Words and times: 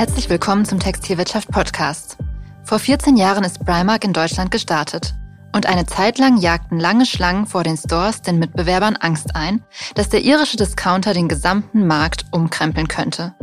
Herzlich 0.00 0.30
willkommen 0.30 0.64
zum 0.64 0.80
Textilwirtschaft 0.80 1.50
Podcast. 1.50 2.16
Vor 2.64 2.78
14 2.78 3.18
Jahren 3.18 3.44
ist 3.44 3.62
Primark 3.66 4.02
in 4.02 4.14
Deutschland 4.14 4.50
gestartet. 4.50 5.12
Und 5.54 5.66
eine 5.66 5.84
Zeit 5.84 6.16
lang 6.16 6.38
jagten 6.38 6.80
lange 6.80 7.04
Schlangen 7.04 7.44
vor 7.44 7.64
den 7.64 7.76
Stores 7.76 8.22
den 8.22 8.38
Mitbewerbern 8.38 8.96
Angst 8.96 9.36
ein, 9.36 9.62
dass 9.96 10.08
der 10.08 10.22
irische 10.22 10.56
Discounter 10.56 11.12
den 11.12 11.28
gesamten 11.28 11.86
Markt 11.86 12.24
umkrempeln 12.30 12.88
könnte. 12.88 13.34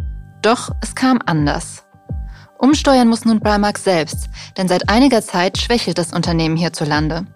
Doch 0.41 0.71
es 0.82 0.96
kam 0.96 1.20
anders. 1.23 1.86
Umsteuern 2.58 3.08
muss 3.08 3.24
nun 3.24 3.39
Primark 3.39 3.78
selbst, 3.78 4.28
denn 4.58 4.68
seit 4.68 4.89
einiger 4.89 5.21
Zeit 5.21 5.60
schwächelt 5.60 6.00
das 6.00 6.12
Unternehmen 6.12 6.58
hierzulande. 6.58 7.28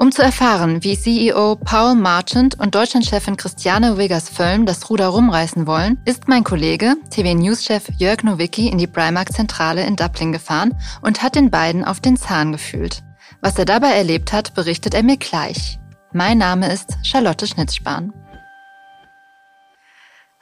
Um 0.00 0.10
zu 0.10 0.22
erfahren, 0.22 0.82
wie 0.82 0.96
CEO 0.96 1.56
Paul 1.56 1.94
Marchant 1.94 2.58
und 2.58 2.74
Deutschlandchefin 2.74 3.36
Christiane 3.36 3.98
Wiggers-Völlm 3.98 4.64
das 4.64 4.88
Ruder 4.88 5.08
rumreißen 5.08 5.66
wollen, 5.66 6.00
ist 6.06 6.26
mein 6.26 6.42
Kollege, 6.42 6.94
TV-News-Chef 7.10 7.86
Jörg 7.98 8.22
Nowicki 8.22 8.68
in 8.68 8.78
die 8.78 8.86
Primark-Zentrale 8.86 9.84
in 9.84 9.96
Dublin 9.96 10.32
gefahren 10.32 10.74
und 11.02 11.22
hat 11.22 11.34
den 11.34 11.50
beiden 11.50 11.84
auf 11.84 12.00
den 12.00 12.16
Zahn 12.16 12.50
gefühlt. 12.50 13.02
Was 13.42 13.58
er 13.58 13.66
dabei 13.66 13.90
erlebt 13.90 14.32
hat, 14.32 14.54
berichtet 14.54 14.94
er 14.94 15.02
mir 15.02 15.18
gleich. 15.18 15.78
Mein 16.14 16.38
Name 16.38 16.72
ist 16.72 16.96
Charlotte 17.02 17.46
Schnitzspahn. 17.46 18.14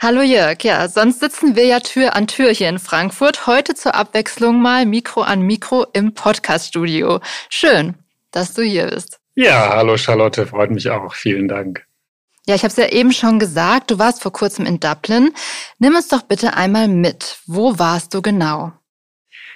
Hallo 0.01 0.23
Jörg, 0.23 0.63
ja, 0.63 0.87
sonst 0.87 1.19
sitzen 1.19 1.57
wir 1.57 1.67
ja 1.67 1.81
Tür 1.81 2.15
an 2.15 2.29
Tür 2.29 2.53
hier 2.53 2.69
in 2.69 2.79
Frankfurt. 2.79 3.49
Heute 3.49 3.75
zur 3.75 3.97
Abwechslung 3.97 4.63
mal 4.63 4.87
Mikro 4.87 5.23
an 5.23 5.41
Mikro 5.41 5.85
im 5.95 6.15
Podcaststudio. 6.15 7.19
Schön, 7.49 7.97
dass 8.31 8.55
du 8.55 8.63
hier 8.63 8.87
bist. 8.87 9.18
Ja, 9.41 9.73
hallo 9.73 9.97
Charlotte, 9.97 10.47
freut 10.47 10.73
mich 10.73 10.91
auch. 10.91 11.15
Vielen 11.15 11.47
Dank. 11.47 11.87
Ja, 12.49 12.57
ich 12.57 12.65
habe 12.65 12.73
es 12.73 12.77
ja 12.77 12.89
eben 12.89 13.13
schon 13.13 13.39
gesagt, 13.39 13.93
du 13.93 13.97
warst 14.01 14.21
vor 14.21 14.33
kurzem 14.33 14.67
in 14.67 14.81
Dublin. 14.81 15.31
Nimm 15.79 15.95
uns 15.95 16.09
doch 16.09 16.23
bitte 16.23 16.55
einmal 16.55 16.89
mit. 16.89 17.39
Wo 17.47 17.79
warst 17.79 18.15
du 18.15 18.21
genau? 18.21 18.73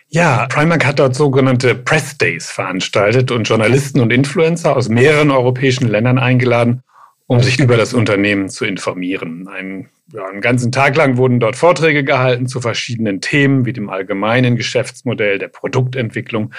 Ja, 0.07 0.47
Primark 0.47 0.87
hat 0.87 1.01
dort 1.01 1.17
sogenannte 1.17 1.75
Press 1.75 2.17
Days 2.17 2.49
veranstaltet 2.49 3.33
und 3.33 3.43
Journalisten 3.43 3.99
und 3.99 4.13
Influencer 4.13 4.77
aus 4.77 4.89
mehreren 4.89 5.33
europäischen 5.33 5.89
Ländern 5.89 6.21
eingeladen, 6.21 6.85
um 7.27 7.41
sich 7.41 7.59
über 7.59 7.77
das 7.77 7.93
Unternehmen 7.93 8.51
zu 8.51 8.65
informieren. 8.65 9.49
Ein, 9.49 9.89
ja, 10.13 10.25
einen 10.27 10.43
ganzen 10.43 10.71
Tag 10.71 10.95
lang 10.95 11.17
wurden 11.17 11.41
dort 11.41 11.57
Vorträge 11.57 12.05
gehalten 12.05 12.47
zu 12.47 12.61
verschiedenen 12.61 13.21
Themen 13.21 13.67
wie 13.67 13.73
dem 13.73 13.91
allgemeinen 13.91 14.55
Geschäftsmodell, 14.55 15.41
der 15.41 15.49
Produktentwicklung 15.49 16.53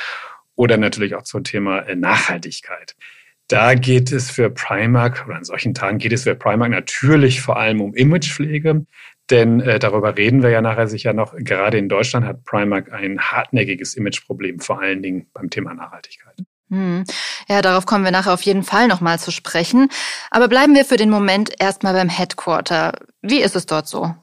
oder 0.56 0.78
natürlich 0.78 1.16
auch 1.16 1.24
zum 1.24 1.44
Thema 1.44 1.80
äh, 1.80 1.96
Nachhaltigkeit. 1.96 2.96
Da 3.48 3.76
geht 3.76 4.12
es 4.12 4.32
für 4.32 4.50
Primark, 4.50 5.26
oder 5.26 5.36
an 5.36 5.44
solchen 5.44 5.74
Tagen 5.74 5.98
geht 5.98 6.14
es 6.14 6.24
für 6.24 6.36
Primark 6.36 6.72
natürlich 6.72 7.42
vor 7.42 7.58
allem 7.58 7.82
um 7.82 7.94
Imagepflege, 7.94 8.86
denn 9.30 9.60
äh, 9.62 9.80
darüber 9.80 10.18
reden 10.18 10.44
wir 10.44 10.50
ja 10.50 10.62
nachher 10.62 10.88
sicher 10.88 11.14
noch. 11.14 11.36
Gerade 11.36 11.78
in 11.78 11.90
Deutschland 11.90 12.26
hat 12.26 12.44
Primark 12.46 12.92
ein 12.92 13.20
hartnäckiges 13.20 13.96
Imageproblem, 13.96 14.60
vor 14.60 14.82
allen 14.82 15.02
Dingen 15.02 15.28
beim 15.34 15.50
Thema 15.50 15.74
Nachhaltigkeit. 15.74 16.36
Hm. 16.70 17.04
Ja, 17.48 17.62
darauf 17.62 17.86
kommen 17.86 18.04
wir 18.04 18.12
nachher 18.12 18.34
auf 18.34 18.42
jeden 18.42 18.64
Fall 18.64 18.88
nochmal 18.88 19.20
zu 19.20 19.32
sprechen. 19.32 19.90
Aber 20.32 20.48
bleiben 20.48 20.76
wir 20.76 20.86
für 20.86 20.98
den 20.98 21.10
Moment 21.10 21.52
erstmal 21.60 21.94
beim 21.94 22.10
Headquarter. 22.10 22.94
Wie 23.22 23.42
ist 23.42 23.56
es 23.56 23.66
dort 23.66 23.88
so? 23.88 24.16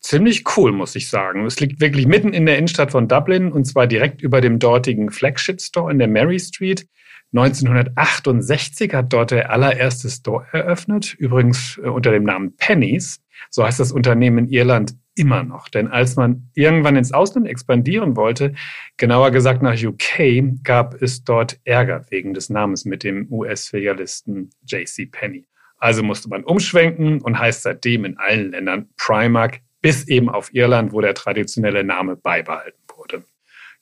ziemlich 0.00 0.44
cool, 0.56 0.72
muss 0.72 0.96
ich 0.96 1.08
sagen. 1.08 1.46
Es 1.46 1.60
liegt 1.60 1.80
wirklich 1.80 2.06
mitten 2.06 2.32
in 2.32 2.46
der 2.46 2.56
Innenstadt 2.56 2.90
von 2.90 3.06
Dublin 3.06 3.52
und 3.52 3.66
zwar 3.66 3.86
direkt 3.86 4.22
über 4.22 4.40
dem 4.40 4.58
dortigen 4.58 5.10
Flagship 5.10 5.60
Store 5.60 5.90
in 5.90 5.98
der 5.98 6.08
Mary 6.08 6.40
Street. 6.40 6.86
1968 7.32 8.92
hat 8.92 9.12
dort 9.12 9.30
der 9.30 9.50
allererste 9.50 10.10
Store 10.10 10.46
eröffnet, 10.52 11.14
übrigens 11.14 11.78
äh, 11.82 11.88
unter 11.88 12.10
dem 12.10 12.24
Namen 12.24 12.56
Pennies. 12.56 13.22
So 13.50 13.64
heißt 13.64 13.80
das 13.80 13.92
Unternehmen 13.92 14.46
in 14.46 14.48
Irland 14.48 14.94
immer 15.14 15.42
noch. 15.42 15.68
Denn 15.68 15.88
als 15.88 16.16
man 16.16 16.48
irgendwann 16.54 16.96
ins 16.96 17.12
Ausland 17.12 17.46
expandieren 17.46 18.16
wollte, 18.16 18.54
genauer 18.96 19.30
gesagt 19.30 19.62
nach 19.62 19.80
UK, 19.80 20.62
gab 20.64 21.00
es 21.00 21.24
dort 21.24 21.60
Ärger 21.64 22.04
wegen 22.10 22.34
des 22.34 22.50
Namens 22.50 22.84
mit 22.84 23.04
dem 23.04 23.30
US-Filialisten 23.30 24.50
JC 24.66 25.10
Penny. 25.10 25.46
Also 25.78 26.02
musste 26.02 26.28
man 26.28 26.44
umschwenken 26.44 27.20
und 27.22 27.38
heißt 27.38 27.62
seitdem 27.62 28.04
in 28.04 28.18
allen 28.18 28.50
Ländern 28.50 28.88
Primark 28.96 29.60
bis 29.80 30.06
eben 30.08 30.28
auf 30.28 30.52
Irland, 30.52 30.92
wo 30.92 31.00
der 31.00 31.14
traditionelle 31.14 31.84
Name 31.84 32.16
beibehalten. 32.16 32.78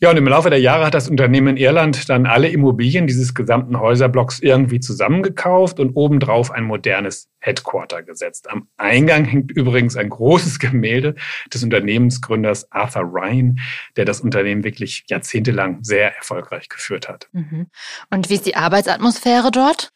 Ja, 0.01 0.11
und 0.11 0.17
im 0.17 0.29
Laufe 0.29 0.49
der 0.49 0.61
Jahre 0.61 0.87
hat 0.87 0.95
das 0.95 1.09
Unternehmen 1.09 1.49
in 1.49 1.57
Irland 1.57 2.09
dann 2.09 2.25
alle 2.25 2.49
Immobilien 2.49 3.09
dieses 3.09 3.35
gesamten 3.35 3.81
Häuserblocks 3.81 4.39
irgendwie 4.39 4.79
zusammengekauft 4.79 5.81
und 5.81 5.97
obendrauf 5.97 6.53
ein 6.53 6.63
modernes 6.63 7.29
Headquarter 7.41 8.05
gesetzt. 8.05 8.49
Am 8.49 8.69
Eingang 8.77 9.25
hängt 9.25 9.51
übrigens 9.51 9.97
ein 9.97 10.09
großes 10.09 10.59
Gemälde 10.61 11.17
des 11.53 11.65
Unternehmensgründers 11.65 12.71
Arthur 12.71 13.03
Ryan, 13.03 13.59
der 13.97 14.05
das 14.05 14.21
Unternehmen 14.21 14.63
wirklich 14.63 15.03
jahrzehntelang 15.09 15.83
sehr 15.83 16.15
erfolgreich 16.17 16.69
geführt 16.69 17.09
hat. 17.09 17.29
Mhm. 17.33 17.67
Und 18.11 18.31
wie 18.31 18.35
ist 18.35 18.47
die 18.47 18.55
Arbeitsatmosphäre 18.55 19.51
dort? 19.51 19.91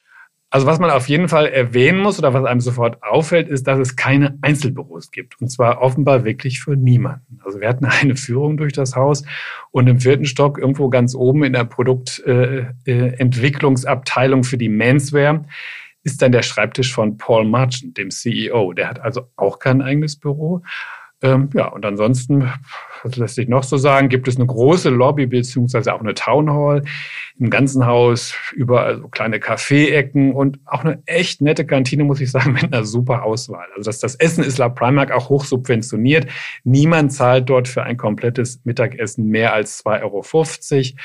Also 0.52 0.66
was 0.66 0.78
man 0.78 0.90
auf 0.90 1.08
jeden 1.08 1.28
Fall 1.30 1.46
erwähnen 1.46 1.98
muss 1.98 2.18
oder 2.18 2.34
was 2.34 2.44
einem 2.44 2.60
sofort 2.60 3.02
auffällt, 3.02 3.48
ist, 3.48 3.66
dass 3.66 3.78
es 3.78 3.96
keine 3.96 4.36
Einzelbüros 4.42 5.10
gibt. 5.10 5.40
Und 5.40 5.48
zwar 5.48 5.80
offenbar 5.80 6.26
wirklich 6.26 6.60
für 6.60 6.76
niemanden. 6.76 7.40
Also 7.42 7.60
wir 7.60 7.70
hatten 7.70 7.84
eine 7.86 8.16
Führung 8.16 8.58
durch 8.58 8.74
das 8.74 8.94
Haus 8.94 9.24
und 9.70 9.86
im 9.86 10.00
vierten 10.00 10.26
Stock 10.26 10.58
irgendwo 10.58 10.90
ganz 10.90 11.14
oben 11.14 11.44
in 11.44 11.54
der 11.54 11.64
Produktentwicklungsabteilung 11.64 14.40
äh, 14.40 14.42
äh, 14.42 14.46
für 14.46 14.58
die 14.58 14.68
Menswear 14.68 15.46
ist 16.04 16.20
dann 16.20 16.32
der 16.32 16.42
Schreibtisch 16.42 16.92
von 16.92 17.16
Paul 17.16 17.46
Marchant, 17.46 17.96
dem 17.96 18.10
CEO. 18.10 18.74
Der 18.74 18.90
hat 18.90 19.00
also 19.00 19.30
auch 19.36 19.58
kein 19.58 19.80
eigenes 19.80 20.16
Büro. 20.16 20.62
Ähm, 21.22 21.50
ja, 21.54 21.68
und 21.68 21.84
ansonsten, 21.86 22.52
was 23.04 23.16
lässt 23.16 23.36
sich 23.36 23.48
noch 23.48 23.62
so 23.62 23.76
sagen, 23.76 24.08
gibt 24.08 24.26
es 24.26 24.36
eine 24.36 24.46
große 24.46 24.90
Lobby 24.90 25.26
beziehungsweise 25.26 25.94
auch 25.94 26.00
eine 26.00 26.14
Town 26.14 26.50
Hall 26.50 26.82
im 27.38 27.48
ganzen 27.48 27.86
Haus, 27.86 28.34
überall 28.54 28.98
so 28.98 29.08
kleine 29.08 29.38
Kaffeeecken 29.38 30.32
und 30.32 30.58
auch 30.64 30.84
eine 30.84 31.00
echt 31.06 31.40
nette 31.40 31.64
Kantine, 31.64 32.02
muss 32.02 32.20
ich 32.20 32.30
sagen, 32.30 32.52
mit 32.60 32.64
einer 32.64 32.84
super 32.84 33.22
Auswahl. 33.22 33.68
Also 33.76 33.88
das, 33.88 34.00
das 34.00 34.16
Essen 34.16 34.42
ist 34.42 34.58
La 34.58 34.68
Primark 34.68 35.12
auch 35.12 35.28
hoch 35.28 35.44
subventioniert. 35.44 36.26
Niemand 36.64 37.12
zahlt 37.12 37.48
dort 37.48 37.68
für 37.68 37.84
ein 37.84 37.96
komplettes 37.96 38.60
Mittagessen 38.64 39.26
mehr 39.26 39.52
als 39.52 39.84
2,50 39.84 40.02
Euro. 40.02 41.00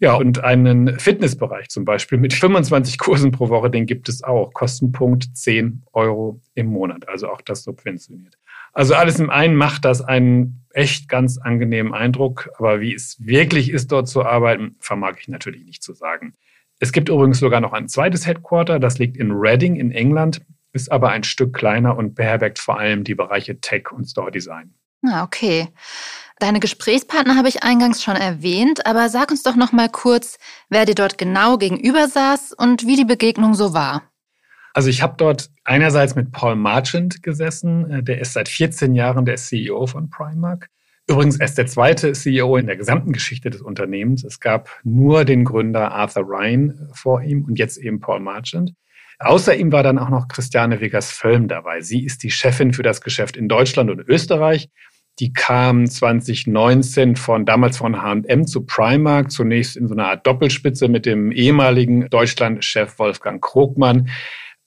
Ja, 0.00 0.14
und 0.14 0.44
einen 0.44 0.98
Fitnessbereich 0.98 1.68
zum 1.68 1.84
Beispiel 1.84 2.18
mit 2.18 2.32
25 2.34 2.96
Kursen 2.96 3.30
pro 3.30 3.50
Woche, 3.50 3.68
den 3.68 3.84
gibt 3.84 4.08
es 4.08 4.22
auch. 4.24 4.54
Kostenpunkt 4.54 5.36
10 5.36 5.82
Euro 5.92 6.40
im 6.54 6.68
Monat. 6.68 7.08
Also 7.08 7.28
auch 7.28 7.42
das 7.42 7.64
subventioniert. 7.64 8.38
Also 8.72 8.94
alles 8.94 9.18
im 9.18 9.30
einen 9.30 9.56
macht 9.56 9.84
das 9.84 10.00
einen 10.00 10.66
echt 10.70 11.08
ganz 11.08 11.38
angenehmen 11.38 11.94
Eindruck. 11.94 12.50
Aber 12.58 12.80
wie 12.80 12.94
es 12.94 13.16
wirklich 13.18 13.70
ist, 13.70 13.90
dort 13.92 14.08
zu 14.08 14.24
arbeiten, 14.24 14.76
vermag 14.80 15.16
ich 15.20 15.28
natürlich 15.28 15.64
nicht 15.64 15.82
zu 15.82 15.92
sagen. 15.92 16.34
Es 16.80 16.92
gibt 16.92 17.08
übrigens 17.08 17.40
sogar 17.40 17.60
noch 17.60 17.72
ein 17.72 17.88
zweites 17.88 18.26
Headquarter, 18.26 18.78
das 18.78 18.98
liegt 18.98 19.16
in 19.16 19.32
Reading 19.32 19.74
in 19.76 19.90
England, 19.90 20.42
ist 20.72 20.92
aber 20.92 21.10
ein 21.10 21.24
Stück 21.24 21.52
kleiner 21.52 21.96
und 21.96 22.14
beherbergt 22.14 22.60
vor 22.60 22.78
allem 22.78 23.02
die 23.02 23.16
Bereiche 23.16 23.60
Tech 23.60 23.90
und 23.90 24.04
Store 24.04 24.30
Design. 24.30 24.74
Ah, 25.04 25.24
okay. 25.24 25.68
Deine 26.38 26.60
Gesprächspartner 26.60 27.34
habe 27.34 27.48
ich 27.48 27.64
eingangs 27.64 28.02
schon 28.02 28.14
erwähnt, 28.14 28.86
aber 28.86 29.08
sag 29.08 29.32
uns 29.32 29.42
doch 29.42 29.56
noch 29.56 29.72
mal 29.72 29.88
kurz, 29.88 30.38
wer 30.68 30.86
dir 30.86 30.94
dort 30.94 31.18
genau 31.18 31.58
gegenüber 31.58 32.06
saß 32.06 32.52
und 32.52 32.86
wie 32.86 32.94
die 32.94 33.04
Begegnung 33.04 33.54
so 33.54 33.74
war. 33.74 34.07
Also 34.78 34.90
ich 34.90 35.02
habe 35.02 35.14
dort 35.16 35.50
einerseits 35.64 36.14
mit 36.14 36.30
Paul 36.30 36.54
Marchant 36.54 37.20
gesessen, 37.24 37.90
äh, 37.90 38.00
der 38.00 38.20
ist 38.20 38.34
seit 38.34 38.48
14 38.48 38.94
Jahren 38.94 39.24
der 39.24 39.34
CEO 39.34 39.88
von 39.88 40.08
Primark. 40.08 40.68
Übrigens 41.08 41.40
erst 41.40 41.58
der 41.58 41.66
zweite 41.66 42.12
CEO 42.12 42.56
in 42.56 42.68
der 42.68 42.76
gesamten 42.76 43.12
Geschichte 43.12 43.50
des 43.50 43.60
Unternehmens. 43.60 44.22
Es 44.22 44.38
gab 44.38 44.70
nur 44.84 45.24
den 45.24 45.42
Gründer 45.44 45.90
Arthur 45.90 46.22
Ryan 46.22 46.70
äh, 46.70 46.94
vor 46.94 47.22
ihm 47.22 47.44
und 47.44 47.58
jetzt 47.58 47.78
eben 47.78 47.98
Paul 47.98 48.20
Marchant. 48.20 48.72
Außer 49.18 49.56
ihm 49.56 49.72
war 49.72 49.82
dann 49.82 49.98
auch 49.98 50.10
noch 50.10 50.28
Christiane 50.28 50.80
Wiggers-Völlm 50.80 51.48
dabei. 51.48 51.80
Sie 51.80 52.04
ist 52.04 52.22
die 52.22 52.30
Chefin 52.30 52.72
für 52.72 52.84
das 52.84 53.00
Geschäft 53.00 53.36
in 53.36 53.48
Deutschland 53.48 53.90
und 53.90 54.08
Österreich. 54.08 54.70
Die 55.18 55.32
kam 55.32 55.86
2019 55.86 57.16
von 57.16 57.44
damals 57.44 57.78
von 57.78 58.00
H&M 58.00 58.46
zu 58.46 58.64
Primark, 58.64 59.32
zunächst 59.32 59.76
in 59.76 59.88
so 59.88 59.94
einer 59.94 60.06
Art 60.06 60.24
Doppelspitze 60.24 60.86
mit 60.86 61.04
dem 61.04 61.32
ehemaligen 61.32 62.08
Deutschland-Chef 62.10 62.96
Wolfgang 63.00 63.42
Krogmann 63.42 64.08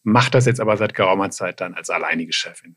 macht 0.04 0.34
das 0.36 0.46
jetzt 0.46 0.60
aber 0.60 0.78
seit 0.78 0.94
geraumer 0.94 1.30
Zeit 1.30 1.62
dann 1.62 1.74
als 1.74 1.90
alleinige 1.90 2.34
Chefin. 2.34 2.76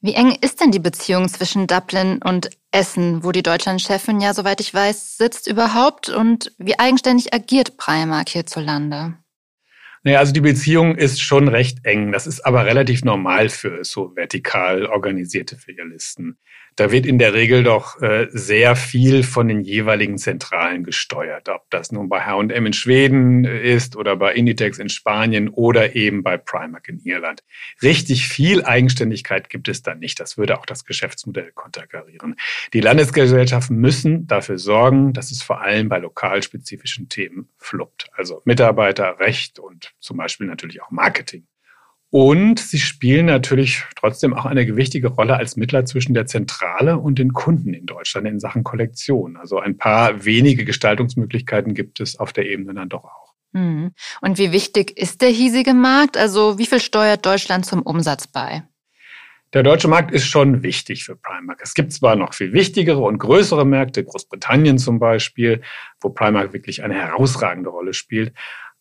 Wie 0.00 0.14
eng 0.14 0.36
ist 0.42 0.60
denn 0.60 0.70
die 0.70 0.80
Beziehung 0.80 1.28
zwischen 1.28 1.66
Dublin 1.66 2.20
und 2.22 2.50
Essen, 2.70 3.24
wo 3.24 3.32
die 3.32 3.42
Deutschlandchefin 3.42 4.20
ja, 4.20 4.34
soweit 4.34 4.60
ich 4.60 4.74
weiß, 4.74 5.16
sitzt 5.16 5.46
überhaupt? 5.46 6.10
Und 6.10 6.52
wie 6.58 6.78
eigenständig 6.78 7.32
agiert 7.32 7.78
Primark 7.78 8.28
hierzulande? 8.28 9.16
Naja, 10.04 10.18
also 10.18 10.32
die 10.32 10.42
Beziehung 10.42 10.96
ist 10.96 11.22
schon 11.22 11.48
recht 11.48 11.84
eng. 11.86 12.12
Das 12.12 12.26
ist 12.26 12.44
aber 12.44 12.66
relativ 12.66 13.04
normal 13.04 13.48
für 13.48 13.82
so 13.84 14.14
vertikal 14.14 14.84
organisierte 14.84 15.56
Filialisten. 15.56 16.38
Da 16.76 16.90
wird 16.90 17.06
in 17.06 17.18
der 17.18 17.34
Regel 17.34 17.62
doch 17.62 18.02
äh, 18.02 18.26
sehr 18.30 18.74
viel 18.74 19.22
von 19.22 19.46
den 19.46 19.60
jeweiligen 19.60 20.18
Zentralen 20.18 20.82
gesteuert. 20.82 21.48
Ob 21.48 21.70
das 21.70 21.92
nun 21.92 22.08
bei 22.08 22.22
H&M 22.22 22.66
in 22.66 22.72
Schweden 22.72 23.44
ist 23.44 23.94
oder 23.94 24.16
bei 24.16 24.34
Inditex 24.34 24.78
in 24.78 24.88
Spanien 24.88 25.48
oder 25.48 25.94
eben 25.94 26.24
bei 26.24 26.36
Primark 26.36 26.88
in 26.88 26.98
Irland. 26.98 27.44
Richtig 27.80 28.26
viel 28.26 28.64
Eigenständigkeit 28.64 29.48
gibt 29.50 29.68
es 29.68 29.82
da 29.82 29.94
nicht. 29.94 30.18
Das 30.18 30.36
würde 30.36 30.58
auch 30.58 30.66
das 30.66 30.84
Geschäftsmodell 30.84 31.52
konterkarieren. 31.52 32.34
Die 32.72 32.80
Landesgesellschaften 32.80 33.76
müssen 33.76 34.26
dafür 34.26 34.58
sorgen, 34.58 35.12
dass 35.12 35.30
es 35.30 35.44
vor 35.44 35.60
allem 35.60 35.88
bei 35.88 35.98
lokalspezifischen 35.98 37.08
Themen 37.08 37.48
fluppt. 37.56 38.08
Also 38.14 38.42
Mitarbeiter, 38.44 39.20
Recht 39.20 39.60
und 39.60 39.93
zum 40.00 40.16
Beispiel 40.16 40.46
natürlich 40.46 40.82
auch 40.82 40.90
Marketing. 40.90 41.46
Und 42.10 42.60
sie 42.60 42.78
spielen 42.78 43.26
natürlich 43.26 43.82
trotzdem 43.96 44.34
auch 44.34 44.44
eine 44.44 44.64
gewichtige 44.64 45.08
Rolle 45.08 45.36
als 45.36 45.56
Mittler 45.56 45.84
zwischen 45.84 46.14
der 46.14 46.26
Zentrale 46.26 46.98
und 46.98 47.18
den 47.18 47.32
Kunden 47.32 47.74
in 47.74 47.86
Deutschland 47.86 48.28
in 48.28 48.38
Sachen 48.38 48.62
Kollektion. 48.62 49.36
Also 49.36 49.58
ein 49.58 49.76
paar 49.76 50.24
wenige 50.24 50.64
Gestaltungsmöglichkeiten 50.64 51.74
gibt 51.74 51.98
es 51.98 52.16
auf 52.16 52.32
der 52.32 52.46
Ebene 52.46 52.72
dann 52.72 52.88
doch 52.88 53.04
auch. 53.04 53.34
Hm. 53.52 53.92
Und 54.20 54.38
wie 54.38 54.52
wichtig 54.52 54.96
ist 54.96 55.22
der 55.22 55.30
hiesige 55.30 55.74
Markt? 55.74 56.16
Also 56.16 56.56
wie 56.56 56.66
viel 56.66 56.80
steuert 56.80 57.26
Deutschland 57.26 57.66
zum 57.66 57.82
Umsatz 57.82 58.28
bei? 58.28 58.62
Der 59.52 59.62
deutsche 59.62 59.86
Markt 59.86 60.10
ist 60.10 60.26
schon 60.26 60.64
wichtig 60.64 61.04
für 61.04 61.14
Primark. 61.14 61.60
Es 61.62 61.74
gibt 61.74 61.92
zwar 61.92 62.16
noch 62.16 62.34
viel 62.34 62.52
wichtigere 62.52 62.98
und 62.98 63.18
größere 63.18 63.64
Märkte, 63.64 64.02
Großbritannien 64.02 64.78
zum 64.78 64.98
Beispiel, 64.98 65.62
wo 66.00 66.10
Primark 66.10 66.52
wirklich 66.52 66.82
eine 66.82 66.94
herausragende 66.94 67.70
Rolle 67.70 67.94
spielt. 67.94 68.34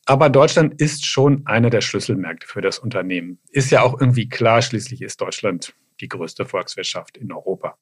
Aber 0.05 0.29
Deutschland 0.29 0.81
ist 0.81 1.05
schon 1.05 1.45
einer 1.45 1.69
der 1.69 1.81
Schlüsselmärkte 1.81 2.47
für 2.47 2.61
das 2.61 2.79
Unternehmen. 2.79 3.39
Ist 3.51 3.71
ja 3.71 3.81
auch 3.83 3.99
irgendwie 3.99 4.27
klar, 4.27 4.61
schließlich 4.61 5.01
ist 5.01 5.21
Deutschland 5.21 5.73
die 6.01 6.09
größte 6.09 6.45
Volkswirtschaft 6.45 7.17
in 7.17 7.31
Europa. 7.31 7.77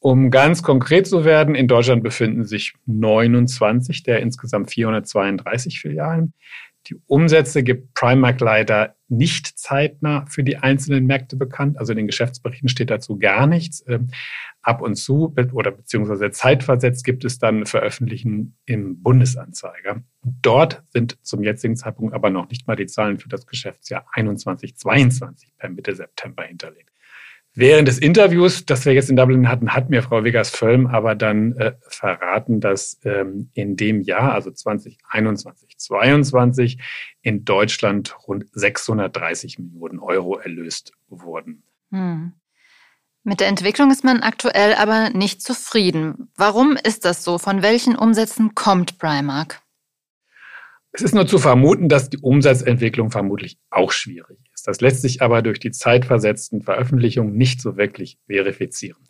Um 0.00 0.30
ganz 0.30 0.62
konkret 0.62 1.06
zu 1.06 1.24
werden, 1.24 1.54
in 1.54 1.66
Deutschland 1.66 2.04
befinden 2.04 2.44
sich 2.44 2.74
29 2.86 4.04
der 4.04 4.20
insgesamt 4.20 4.70
432 4.70 5.80
Filialen. 5.80 6.34
Die 6.88 6.96
Umsätze 7.06 7.62
gibt 7.62 7.94
Primark 7.94 8.40
leider 8.40 8.96
nicht 9.08 9.58
zeitnah 9.58 10.24
für 10.26 10.42
die 10.42 10.56
einzelnen 10.56 11.06
Märkte 11.06 11.36
bekannt. 11.36 11.78
Also 11.78 11.92
in 11.92 11.98
den 11.98 12.06
Geschäftsberichten 12.06 12.68
steht 12.68 12.90
dazu 12.90 13.18
gar 13.18 13.46
nichts. 13.46 13.84
Ähm, 13.88 14.08
ab 14.62 14.82
und 14.82 14.96
zu 14.96 15.34
oder 15.52 15.70
beziehungsweise 15.70 16.30
zeitversetzt 16.30 17.04
gibt 17.04 17.24
es 17.24 17.38
dann 17.38 17.66
Veröffentlichen 17.66 18.56
im 18.66 19.02
Bundesanzeiger. 19.02 20.02
Dort 20.22 20.82
sind 20.88 21.18
zum 21.22 21.42
jetzigen 21.42 21.76
Zeitpunkt 21.76 22.14
aber 22.14 22.30
noch 22.30 22.48
nicht 22.48 22.66
mal 22.66 22.76
die 22.76 22.86
Zahlen 22.86 23.18
für 23.18 23.28
das 23.28 23.46
Geschäftsjahr 23.46 24.06
21-22 24.14 25.48
per 25.58 25.70
Mitte 25.70 25.94
September 25.94 26.44
hinterlegt. 26.44 26.90
Während 27.60 27.88
des 27.88 27.98
Interviews, 27.98 28.66
das 28.66 28.86
wir 28.86 28.92
jetzt 28.92 29.10
in 29.10 29.16
Dublin 29.16 29.48
hatten, 29.48 29.74
hat 29.74 29.90
mir 29.90 30.04
Frau 30.04 30.22
Vegas 30.22 30.48
Völm 30.48 30.86
aber 30.86 31.16
dann 31.16 31.56
äh, 31.56 31.72
verraten, 31.88 32.60
dass 32.60 33.00
ähm, 33.02 33.50
in 33.52 33.74
dem 33.74 34.00
Jahr, 34.00 34.32
also 34.32 34.52
2021, 34.52 35.76
2022, 35.76 36.78
in 37.20 37.44
Deutschland 37.44 38.14
rund 38.28 38.46
630 38.52 39.58
Millionen 39.58 39.98
Euro 39.98 40.38
erlöst 40.38 40.92
wurden. 41.08 41.64
Hm. 41.90 42.34
Mit 43.24 43.40
der 43.40 43.48
Entwicklung 43.48 43.90
ist 43.90 44.04
man 44.04 44.20
aktuell 44.20 44.74
aber 44.74 45.10
nicht 45.10 45.42
zufrieden. 45.42 46.30
Warum 46.36 46.76
ist 46.76 47.04
das 47.04 47.24
so? 47.24 47.38
Von 47.38 47.62
welchen 47.62 47.96
Umsätzen 47.96 48.54
kommt 48.54 48.98
Primark? 48.98 49.62
Es 50.92 51.02
ist 51.02 51.12
nur 51.12 51.26
zu 51.26 51.38
vermuten, 51.38 51.88
dass 51.88 52.08
die 52.08 52.18
Umsatzentwicklung 52.18 53.10
vermutlich 53.10 53.58
auch 53.68 53.90
schwierig 53.90 54.38
ist. 54.58 54.68
Das 54.68 54.80
lässt 54.80 55.02
sich 55.02 55.22
aber 55.22 55.42
durch 55.42 55.60
die 55.60 55.70
zeitversetzten 55.70 56.62
Veröffentlichungen 56.62 57.36
nicht 57.36 57.60
so 57.60 57.76
wirklich 57.76 58.18
verifizieren. 58.26 59.08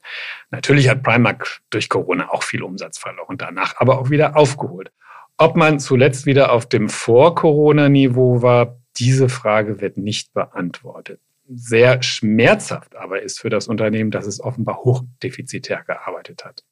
Natürlich 0.51 0.89
hat 0.89 1.03
Primark 1.03 1.61
durch 1.71 1.89
Corona 1.89 2.31
auch 2.31 2.43
viel 2.43 2.63
Umsatz 2.63 2.99
verloren, 2.99 3.39
danach 3.39 3.75
aber 3.79 3.99
auch 3.99 4.11
wieder 4.11 4.37
aufgeholt. 4.37 4.93
Ob 5.39 5.57
man 5.57 5.79
zuletzt 5.79 6.27
wieder 6.27 6.53
auf 6.53 6.69
dem 6.69 6.89
Vor-Corona-Niveau 6.89 8.43
war, 8.43 8.79
diese 8.99 9.29
Frage 9.29 9.81
wird 9.81 9.97
nicht 9.97 10.35
beantwortet. 10.35 11.21
Sehr 11.51 12.03
schmerzhaft 12.03 12.97
aber 12.97 13.23
ist 13.23 13.39
für 13.39 13.49
das 13.49 13.69
Unternehmen, 13.69 14.11
dass 14.11 14.27
es 14.27 14.41
offenbar 14.41 14.79
hochdefizitär 14.79 15.83
gearbeitet 15.87 16.45
hat. 16.45 16.65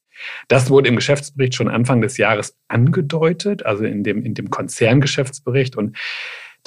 Das 0.47 0.69
wurde 0.69 0.89
im 0.89 0.95
Geschäftsbericht 0.95 1.55
schon 1.55 1.69
Anfang 1.69 2.01
des 2.01 2.17
Jahres 2.17 2.57
angedeutet, 2.67 3.65
also 3.65 3.85
in 3.85 4.03
dem, 4.03 4.23
in 4.23 4.33
dem 4.33 4.49
Konzerngeschäftsbericht. 4.49 5.75
Und 5.75 5.97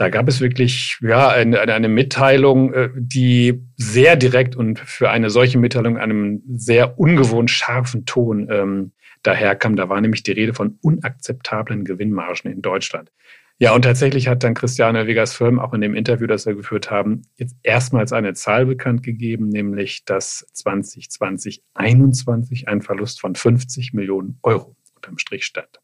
da 0.00 0.08
gab 0.08 0.28
es 0.28 0.40
wirklich 0.40 0.96
ja, 1.02 1.28
eine, 1.28 1.60
eine 1.60 1.88
Mitteilung, 1.90 2.72
äh, 2.72 2.88
die 2.94 3.62
sehr 3.76 4.16
direkt 4.16 4.56
und 4.56 4.78
für 4.78 5.10
eine 5.10 5.28
solche 5.28 5.58
Mitteilung 5.58 5.98
einem 5.98 6.42
sehr 6.48 6.98
ungewohnt 6.98 7.50
scharfen 7.50 8.06
Ton 8.06 8.48
ähm, 8.50 8.92
daherkam. 9.22 9.76
Da 9.76 9.90
war 9.90 10.00
nämlich 10.00 10.22
die 10.22 10.32
Rede 10.32 10.54
von 10.54 10.78
unakzeptablen 10.80 11.84
Gewinnmargen 11.84 12.50
in 12.50 12.62
Deutschland. 12.62 13.12
Ja, 13.58 13.74
und 13.74 13.82
tatsächlich 13.82 14.26
hat 14.26 14.42
dann 14.42 14.54
Christiane 14.54 15.06
Vegas 15.06 15.34
Firm 15.34 15.58
auch 15.58 15.74
in 15.74 15.82
dem 15.82 15.94
Interview, 15.94 16.26
das 16.26 16.46
wir 16.46 16.54
geführt 16.54 16.90
haben, 16.90 17.20
jetzt 17.36 17.56
erstmals 17.62 18.14
eine 18.14 18.32
Zahl 18.32 18.64
bekannt 18.64 19.02
gegeben, 19.02 19.50
nämlich 19.50 20.06
dass 20.06 20.46
2020 20.54 21.62
21 21.74 22.68
ein 22.68 22.80
Verlust 22.80 23.20
von 23.20 23.34
50 23.34 23.92
Millionen 23.92 24.38
Euro 24.42 24.76
unterm 24.94 25.18
Strich 25.18 25.44
stand. 25.44 25.78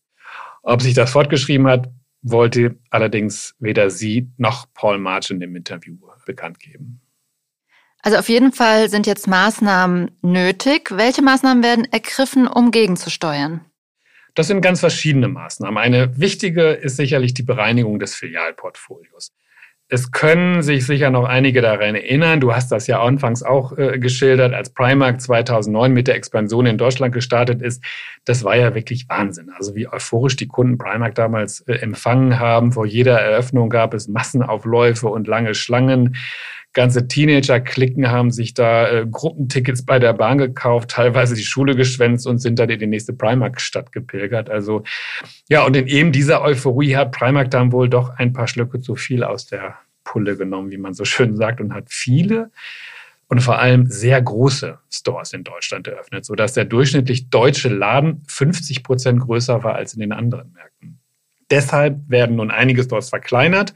Ob 0.62 0.80
sich 0.80 0.94
das 0.94 1.10
fortgeschrieben 1.10 1.66
hat, 1.66 1.90
wollte 2.30 2.76
allerdings 2.90 3.54
weder 3.58 3.90
sie 3.90 4.30
noch 4.36 4.66
Paul 4.74 4.98
Margin 4.98 5.40
im 5.40 5.54
Interview 5.54 5.96
bekannt 6.26 6.58
geben. 6.58 7.00
Also 8.02 8.18
auf 8.18 8.28
jeden 8.28 8.52
Fall 8.52 8.88
sind 8.88 9.06
jetzt 9.06 9.26
Maßnahmen 9.26 10.10
nötig. 10.22 10.90
Welche 10.92 11.22
Maßnahmen 11.22 11.62
werden 11.62 11.84
ergriffen, 11.92 12.46
um 12.46 12.70
gegenzusteuern? 12.70 13.64
Das 14.34 14.48
sind 14.48 14.60
ganz 14.60 14.80
verschiedene 14.80 15.28
Maßnahmen. 15.28 15.78
Eine 15.78 16.18
wichtige 16.18 16.70
ist 16.70 16.96
sicherlich 16.96 17.32
die 17.32 17.42
Bereinigung 17.42 17.98
des 17.98 18.14
Filialportfolios. 18.14 19.32
Es 19.88 20.10
können 20.10 20.62
sich 20.62 20.84
sicher 20.84 21.10
noch 21.10 21.24
einige 21.24 21.62
daran 21.62 21.94
erinnern. 21.94 22.40
Du 22.40 22.52
hast 22.52 22.72
das 22.72 22.88
ja 22.88 23.00
anfangs 23.00 23.44
auch 23.44 23.78
äh, 23.78 24.00
geschildert, 24.00 24.52
als 24.52 24.70
Primark 24.70 25.20
2009 25.20 25.92
mit 25.92 26.08
der 26.08 26.16
Expansion 26.16 26.66
in 26.66 26.76
Deutschland 26.76 27.14
gestartet 27.14 27.62
ist. 27.62 27.84
Das 28.24 28.42
war 28.42 28.56
ja 28.56 28.74
wirklich 28.74 29.08
Wahnsinn. 29.08 29.50
Also 29.56 29.76
wie 29.76 29.86
euphorisch 29.86 30.34
die 30.34 30.48
Kunden 30.48 30.76
Primark 30.76 31.14
damals 31.14 31.60
äh, 31.68 31.74
empfangen 31.74 32.40
haben. 32.40 32.72
Vor 32.72 32.84
jeder 32.84 33.20
Eröffnung 33.20 33.70
gab 33.70 33.94
es 33.94 34.08
Massenaufläufe 34.08 35.06
und 35.06 35.28
lange 35.28 35.54
Schlangen 35.54 36.16
ganze 36.76 37.08
Teenager-Klicken 37.08 38.10
haben 38.10 38.30
sich 38.30 38.52
da 38.52 38.88
äh, 38.88 39.06
Gruppentickets 39.10 39.84
bei 39.84 39.98
der 39.98 40.12
Bahn 40.12 40.36
gekauft, 40.36 40.90
teilweise 40.90 41.34
die 41.34 41.42
Schule 41.42 41.74
geschwänzt 41.74 42.26
und 42.26 42.38
sind 42.38 42.58
dann 42.58 42.68
in 42.68 42.78
die 42.78 42.86
nächste 42.86 43.14
Primark-Stadt 43.14 43.92
gepilgert. 43.92 44.50
Also 44.50 44.84
ja, 45.48 45.64
und 45.64 45.74
in 45.74 45.86
eben 45.86 46.12
dieser 46.12 46.42
Euphorie 46.42 46.94
hat 46.94 47.12
Primark 47.12 47.50
dann 47.50 47.72
wohl 47.72 47.88
doch 47.88 48.10
ein 48.10 48.34
paar 48.34 48.46
Schlücke 48.46 48.80
zu 48.80 48.94
viel 48.94 49.24
aus 49.24 49.46
der 49.46 49.78
Pulle 50.04 50.36
genommen, 50.36 50.70
wie 50.70 50.76
man 50.76 50.92
so 50.92 51.06
schön 51.06 51.34
sagt, 51.34 51.62
und 51.62 51.72
hat 51.72 51.86
viele 51.88 52.50
und 53.28 53.40
vor 53.40 53.58
allem 53.58 53.86
sehr 53.86 54.20
große 54.20 54.78
Stores 54.90 55.32
in 55.32 55.44
Deutschland 55.44 55.88
eröffnet, 55.88 56.26
sodass 56.26 56.52
der 56.52 56.66
durchschnittlich 56.66 57.30
deutsche 57.30 57.70
Laden 57.70 58.22
50 58.28 58.84
Prozent 58.84 59.20
größer 59.20 59.64
war 59.64 59.76
als 59.76 59.94
in 59.94 60.00
den 60.00 60.12
anderen 60.12 60.52
Märkten. 60.52 61.00
Deshalb 61.50 62.00
werden 62.08 62.36
nun 62.36 62.50
einige 62.50 62.82
Stores 62.82 63.08
verkleinert 63.08 63.74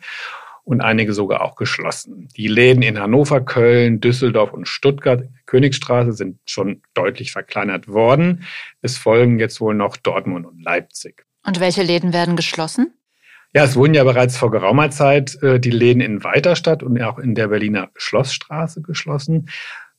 und 0.65 0.81
einige 0.81 1.13
sogar 1.13 1.43
auch 1.43 1.57
geschlossen. 1.57 2.29
Die 2.37 2.49
Läden 2.49 2.83
in 2.83 2.99
Hannover, 2.99 3.41
Köln, 3.41 4.01
Düsseldorf 4.01 4.53
und 4.53 4.69
Stuttgart 4.69 5.21
in 5.21 5.33
der 5.33 5.43
Königstraße 5.47 6.13
sind 6.13 6.39
schon 6.45 6.83
deutlich 6.95 7.33
verkleinert 7.33 7.89
worden. 7.89 8.45
Es 8.83 8.97
folgen 8.97 9.39
jetzt 9.39 9.61
wohl 9.61 9.75
noch 9.75 9.97
Dortmund 9.97 10.47
und 10.47 10.63
Leipzig. 10.63 11.25
Und 11.47 11.61
welche 11.61 11.83
Läden 11.83 12.13
werden 12.13 12.37
geschlossen? 12.37 12.93
Ja, 13.53 13.65
es 13.65 13.75
wurden 13.75 13.95
ja 13.95 14.05
bereits 14.05 14.37
vor 14.37 14.53
geraumer 14.53 14.91
Zeit 14.91 15.43
äh, 15.43 15.59
die 15.59 15.71
Läden 15.71 16.01
in 16.01 16.23
Weiterstadt 16.23 16.85
und 16.85 17.01
auch 17.03 17.19
in 17.19 17.35
der 17.35 17.49
Berliner 17.49 17.91
Schlossstraße 17.97 18.81
geschlossen. 18.83 19.49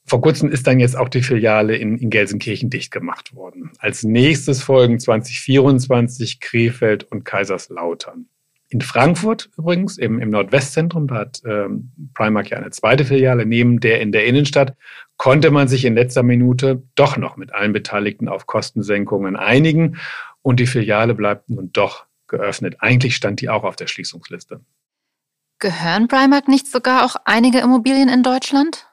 Vor 0.06 0.22
kurzem 0.22 0.50
ist 0.50 0.68
dann 0.68 0.80
jetzt 0.80 0.98
auch 0.98 1.10
die 1.10 1.22
Filiale 1.22 1.76
in, 1.76 1.98
in 1.98 2.10
Gelsenkirchen 2.10 2.70
dicht 2.70 2.92
gemacht 2.92 3.36
worden. 3.36 3.72
Als 3.80 4.04
nächstes 4.04 4.64
folgen 4.64 5.00
2024 5.00 6.40
Krefeld 6.40 7.04
und 7.04 7.24
Kaiserslautern. 7.26 8.28
In 8.72 8.80
Frankfurt 8.80 9.50
übrigens, 9.58 9.98
im, 9.98 10.20
im 10.20 10.30
Nordwestzentrum, 10.30 11.08
da 11.08 11.16
hat 11.16 11.42
ähm, 11.46 11.92
Primark 12.14 12.52
ja 12.52 12.58
eine 12.58 12.72
zweite 12.72 13.04
Filiale 13.04 13.46
neben 13.46 13.82
der 13.82 14.00
in 14.00 14.14
der 14.14 14.26
Innenstadt, 14.26 14.78
konnte 15.18 15.52
man 15.52 15.68
sich 15.68 15.84
in 15.84 15.94
letzter 15.94 16.24
Minute 16.24 16.82
doch 16.96 17.18
noch 17.18 17.36
mit 17.36 17.54
allen 17.54 17.74
Beteiligten 17.74 18.30
auf 18.30 18.48
Kostensenkungen 18.48 19.36
einigen 19.36 19.98
und 20.42 20.62
die 20.62 20.68
Filiale 20.68 21.14
bleibt 21.16 21.50
nun 21.50 21.74
doch 21.74 22.06
geöffnet. 22.28 22.78
Eigentlich 22.80 23.18
stand 23.18 23.42
die 23.42 23.50
auch 23.50 23.66
auf 23.66 23.76
der 23.76 23.88
Schließungsliste. 23.88 24.62
Gehören 25.60 26.08
Primark 26.08 26.48
nicht 26.48 26.72
sogar 26.72 27.04
auch 27.04 27.18
einige 27.26 27.60
Immobilien 27.60 28.08
in 28.08 28.24
Deutschland? 28.24 28.88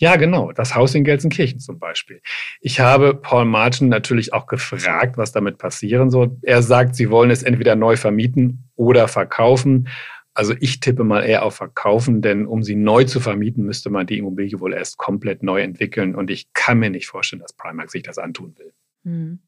Ja, 0.00 0.16
genau. 0.16 0.50
Das 0.52 0.74
Haus 0.74 0.94
in 0.94 1.04
Gelsenkirchen 1.04 1.60
zum 1.60 1.78
Beispiel. 1.78 2.22
Ich 2.62 2.80
habe 2.80 3.14
Paul 3.14 3.44
Martin 3.44 3.90
natürlich 3.90 4.32
auch 4.32 4.46
gefragt, 4.46 5.18
was 5.18 5.30
damit 5.30 5.58
passieren 5.58 6.08
soll. 6.08 6.38
Er 6.40 6.62
sagt, 6.62 6.96
sie 6.96 7.10
wollen 7.10 7.30
es 7.30 7.42
entweder 7.42 7.76
neu 7.76 7.96
vermieten 7.96 8.70
oder 8.76 9.08
verkaufen. 9.08 9.88
Also 10.32 10.54
ich 10.58 10.80
tippe 10.80 11.04
mal 11.04 11.20
eher 11.20 11.42
auf 11.42 11.56
Verkaufen, 11.56 12.22
denn 12.22 12.46
um 12.46 12.62
sie 12.62 12.76
neu 12.76 13.04
zu 13.04 13.20
vermieten, 13.20 13.66
müsste 13.66 13.90
man 13.90 14.06
die 14.06 14.16
Immobilie 14.16 14.58
wohl 14.58 14.72
erst 14.72 14.96
komplett 14.96 15.42
neu 15.42 15.60
entwickeln. 15.60 16.14
Und 16.14 16.30
ich 16.30 16.50
kann 16.54 16.78
mir 16.78 16.88
nicht 16.88 17.06
vorstellen, 17.06 17.42
dass 17.42 17.52
Primark 17.52 17.90
sich 17.90 18.02
das 18.02 18.16
antun 18.16 18.56
will. 18.56 18.72
Hm. 19.04 19.40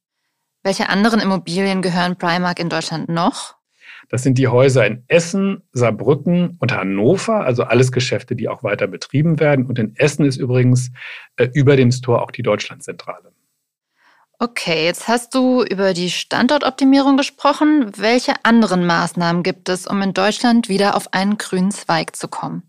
Welche 0.63 0.91
anderen 0.91 1.21
Immobilien 1.21 1.81
gehören 1.81 2.19
Primark 2.19 2.61
in 2.61 2.69
Deutschland 2.69 3.09
noch? 3.09 3.57
Das 4.13 4.23
sind 4.23 4.37
die 4.37 4.47
Häuser 4.47 4.87
in 4.87 5.05
Essen, 5.09 5.63
Saarbrücken 5.73 6.59
und 6.61 6.71
Hannover, 6.71 7.47
also 7.47 7.63
alles 7.63 7.93
Geschäfte, 7.93 8.37
die 8.37 8.47
auch 8.47 8.63
weiter 8.63 8.87
betrieben 8.87 9.41
werden. 9.41 9.65
Und 9.65 9.79
in 9.79 9.97
Essen 9.97 10.27
ist 10.27 10.37
übrigens 10.37 10.91
äh, 11.37 11.49
über 11.55 11.77
dem 11.77 11.91
Store 11.91 12.21
auch 12.21 12.31
die 12.31 12.43
Deutschlandzentrale. 12.43 13.33
Okay, 14.39 14.85
jetzt 14.85 15.09
hast 15.09 15.35
du 15.35 15.63
über 15.63 15.95
die 15.95 16.11
Standortoptimierung 16.11 17.17
gesprochen. 17.17 17.91
Welche 17.97 18.35
anderen 18.45 18.85
Maßnahmen 18.85 19.43
gibt 19.43 19.71
es, 19.71 19.87
um 19.87 20.03
in 20.03 20.13
Deutschland 20.13 20.69
wieder 20.69 20.95
auf 20.95 21.15
einen 21.15 21.39
grünen 21.39 21.71
Zweig 21.71 22.15
zu 22.15 22.29
kommen? 22.29 22.65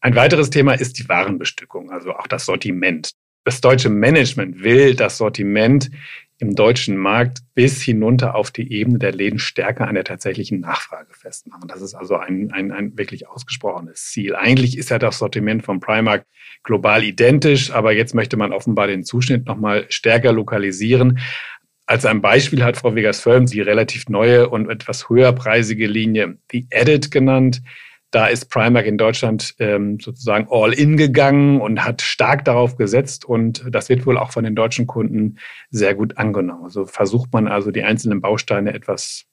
Ein 0.00 0.16
weiteres 0.16 0.50
Thema 0.50 0.72
ist 0.72 0.98
die 0.98 1.08
Warenbestückung, 1.08 1.92
also 1.92 2.14
auch 2.14 2.26
das 2.26 2.46
Sortiment. 2.46 3.12
Das 3.44 3.60
deutsche 3.60 3.90
Management 3.90 4.64
will 4.64 4.96
das 4.96 5.18
Sortiment 5.18 5.88
im 6.40 6.54
deutschen 6.54 6.96
Markt 6.96 7.40
bis 7.54 7.82
hinunter 7.82 8.36
auf 8.36 8.50
die 8.50 8.72
Ebene 8.72 8.98
der 8.98 9.12
Läden 9.12 9.38
stärker 9.38 9.88
an 9.88 9.94
der 9.96 10.04
tatsächlichen 10.04 10.60
Nachfrage 10.60 11.12
festmachen. 11.12 11.68
Das 11.68 11.82
ist 11.82 11.94
also 11.94 12.16
ein, 12.16 12.52
ein, 12.52 12.70
ein 12.70 12.96
wirklich 12.96 13.28
ausgesprochenes 13.28 14.04
Ziel. 14.06 14.36
Eigentlich 14.36 14.78
ist 14.78 14.90
ja 14.90 14.98
das 14.98 15.18
Sortiment 15.18 15.64
von 15.64 15.80
Primark 15.80 16.26
global 16.62 17.02
identisch, 17.02 17.72
aber 17.72 17.92
jetzt 17.92 18.14
möchte 18.14 18.36
man 18.36 18.52
offenbar 18.52 18.86
den 18.86 19.04
Zuschnitt 19.04 19.46
nochmal 19.46 19.86
stärker 19.88 20.32
lokalisieren. 20.32 21.18
Als 21.86 22.04
ein 22.04 22.20
Beispiel 22.20 22.62
hat 22.62 22.76
Frau 22.76 22.94
Vegas-Völm 22.94 23.46
die 23.46 23.60
relativ 23.60 24.08
neue 24.08 24.48
und 24.48 24.70
etwas 24.70 25.08
höherpreisige 25.08 25.86
Linie 25.86 26.38
The 26.52 26.66
Edit 26.70 27.10
genannt. 27.10 27.62
Da 28.10 28.26
ist 28.26 28.46
Primark 28.46 28.86
in 28.86 28.96
Deutschland 28.96 29.54
ähm, 29.58 29.98
sozusagen 30.00 30.48
all 30.50 30.72
in 30.72 30.96
gegangen 30.96 31.60
und 31.60 31.84
hat 31.84 32.00
stark 32.00 32.44
darauf 32.44 32.76
gesetzt 32.76 33.26
und 33.26 33.64
das 33.70 33.88
wird 33.90 34.06
wohl 34.06 34.16
auch 34.16 34.32
von 34.32 34.44
den 34.44 34.54
deutschen 34.54 34.86
Kunden 34.86 35.38
sehr 35.70 35.94
gut 35.94 36.16
angenommen. 36.16 36.64
Also 36.64 36.86
versucht 36.86 37.32
man 37.32 37.48
also 37.48 37.70
die 37.70 37.82
einzelnen 37.82 38.22
Bausteine 38.22 38.72
etwas 38.72 39.26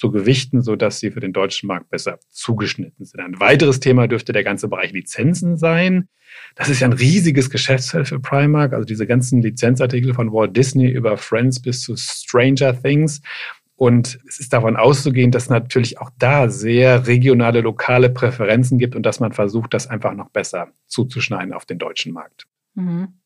zu 0.00 0.10
gewichten, 0.10 0.62
sodass 0.62 0.98
sie 0.98 1.10
für 1.10 1.20
den 1.20 1.34
deutschen 1.34 1.66
Markt 1.66 1.90
besser 1.90 2.18
zugeschnitten 2.30 3.04
sind. 3.04 3.20
Ein 3.20 3.38
weiteres 3.38 3.80
Thema 3.80 4.08
dürfte 4.08 4.32
der 4.32 4.44
ganze 4.44 4.66
Bereich 4.66 4.92
Lizenzen 4.92 5.58
sein. 5.58 6.08
Das 6.54 6.70
ist 6.70 6.80
ja 6.80 6.88
ein 6.88 6.94
riesiges 6.94 7.50
Geschäftsfeld 7.50 8.08
für 8.08 8.18
Primark, 8.18 8.72
also 8.72 8.86
diese 8.86 9.06
ganzen 9.06 9.42
Lizenzartikel 9.42 10.14
von 10.14 10.32
Walt 10.32 10.56
Disney 10.56 10.88
über 10.88 11.18
Friends 11.18 11.60
bis 11.60 11.82
zu 11.82 11.96
Stranger 11.96 12.80
Things. 12.80 13.20
Und 13.80 14.18
es 14.28 14.38
ist 14.40 14.52
davon 14.52 14.76
auszugehen, 14.76 15.30
dass 15.30 15.48
natürlich 15.48 16.02
auch 16.02 16.10
da 16.18 16.50
sehr 16.50 17.06
regionale, 17.06 17.62
lokale 17.62 18.10
Präferenzen 18.10 18.78
gibt 18.78 18.94
und 18.94 19.04
dass 19.04 19.20
man 19.20 19.32
versucht, 19.32 19.72
das 19.72 19.86
einfach 19.86 20.12
noch 20.12 20.28
besser 20.28 20.68
zuzuschneiden 20.86 21.54
auf 21.54 21.64
den 21.64 21.78
deutschen 21.78 22.12
Markt. 22.12 22.46
Mhm. 22.74 23.18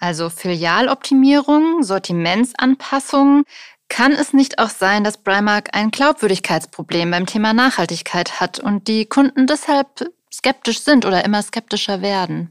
Also 0.00 0.30
Filialoptimierung, 0.30 1.84
Sortimentsanpassung. 1.84 3.44
Kann 3.88 4.10
es 4.10 4.32
nicht 4.32 4.58
auch 4.58 4.70
sein, 4.70 5.04
dass 5.04 5.22
Primark 5.22 5.68
ein 5.76 5.92
Glaubwürdigkeitsproblem 5.92 7.12
beim 7.12 7.26
Thema 7.26 7.52
Nachhaltigkeit 7.52 8.40
hat 8.40 8.58
und 8.58 8.88
die 8.88 9.06
Kunden 9.06 9.46
deshalb 9.46 10.10
skeptisch 10.32 10.80
sind 10.80 11.06
oder 11.06 11.24
immer 11.24 11.40
skeptischer 11.40 12.02
werden? 12.02 12.50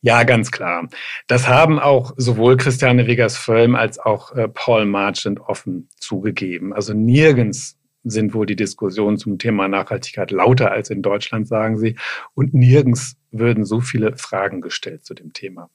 Ja, 0.00 0.24
ganz 0.24 0.50
klar. 0.50 0.88
Das 1.26 1.48
haben 1.48 1.78
auch 1.78 2.12
sowohl 2.16 2.56
Christiane 2.56 3.06
Vegas-Völm 3.06 3.74
als 3.74 3.98
auch 3.98 4.32
äh, 4.34 4.48
Paul 4.48 4.86
Marchand 4.86 5.40
offen 5.40 5.88
zugegeben. 5.98 6.72
Also 6.72 6.94
nirgends 6.94 7.78
sind 8.04 8.34
wohl 8.34 8.46
die 8.46 8.56
Diskussionen 8.56 9.16
zum 9.16 9.38
Thema 9.38 9.68
Nachhaltigkeit 9.68 10.30
lauter 10.30 10.72
als 10.72 10.90
in 10.90 11.02
Deutschland, 11.02 11.46
sagen 11.46 11.78
sie. 11.78 11.96
Und 12.34 12.54
nirgends 12.54 13.16
würden 13.30 13.64
so 13.64 13.80
viele 13.80 14.16
Fragen 14.16 14.60
gestellt 14.60 15.04
zu 15.04 15.14
dem 15.14 15.32
Thema. 15.32 15.70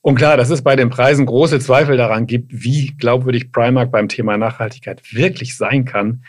Und 0.00 0.16
klar, 0.16 0.36
dass 0.36 0.50
es 0.50 0.62
bei 0.62 0.74
den 0.74 0.90
Preisen 0.90 1.26
große 1.26 1.60
Zweifel 1.60 1.96
daran 1.96 2.26
gibt, 2.26 2.50
wie 2.52 2.88
glaubwürdig 2.98 3.52
Primark 3.52 3.92
beim 3.92 4.08
Thema 4.08 4.36
Nachhaltigkeit 4.36 5.14
wirklich 5.14 5.56
sein 5.56 5.84
kann, 5.84 6.24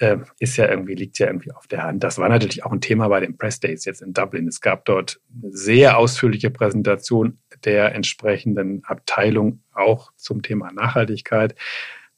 äh, 0.00 0.18
ist 0.38 0.56
ja 0.56 0.68
irgendwie, 0.68 0.94
liegt 0.94 1.18
ja 1.18 1.26
irgendwie 1.26 1.52
auf 1.52 1.66
der 1.66 1.82
Hand. 1.82 2.02
Das 2.02 2.18
war 2.18 2.28
natürlich 2.28 2.64
auch 2.64 2.72
ein 2.72 2.80
Thema 2.80 3.08
bei 3.08 3.20
den 3.20 3.36
Press 3.36 3.60
Days 3.60 3.84
jetzt 3.84 4.00
in 4.02 4.14
Dublin. 4.14 4.48
Es 4.48 4.60
gab 4.60 4.84
dort 4.86 5.20
eine 5.42 5.52
sehr 5.52 5.98
ausführliche 5.98 6.50
Präsentation 6.50 7.38
der 7.64 7.94
entsprechenden 7.94 8.82
Abteilung 8.84 9.62
auch 9.72 10.12
zum 10.16 10.42
Thema 10.42 10.72
Nachhaltigkeit, 10.72 11.54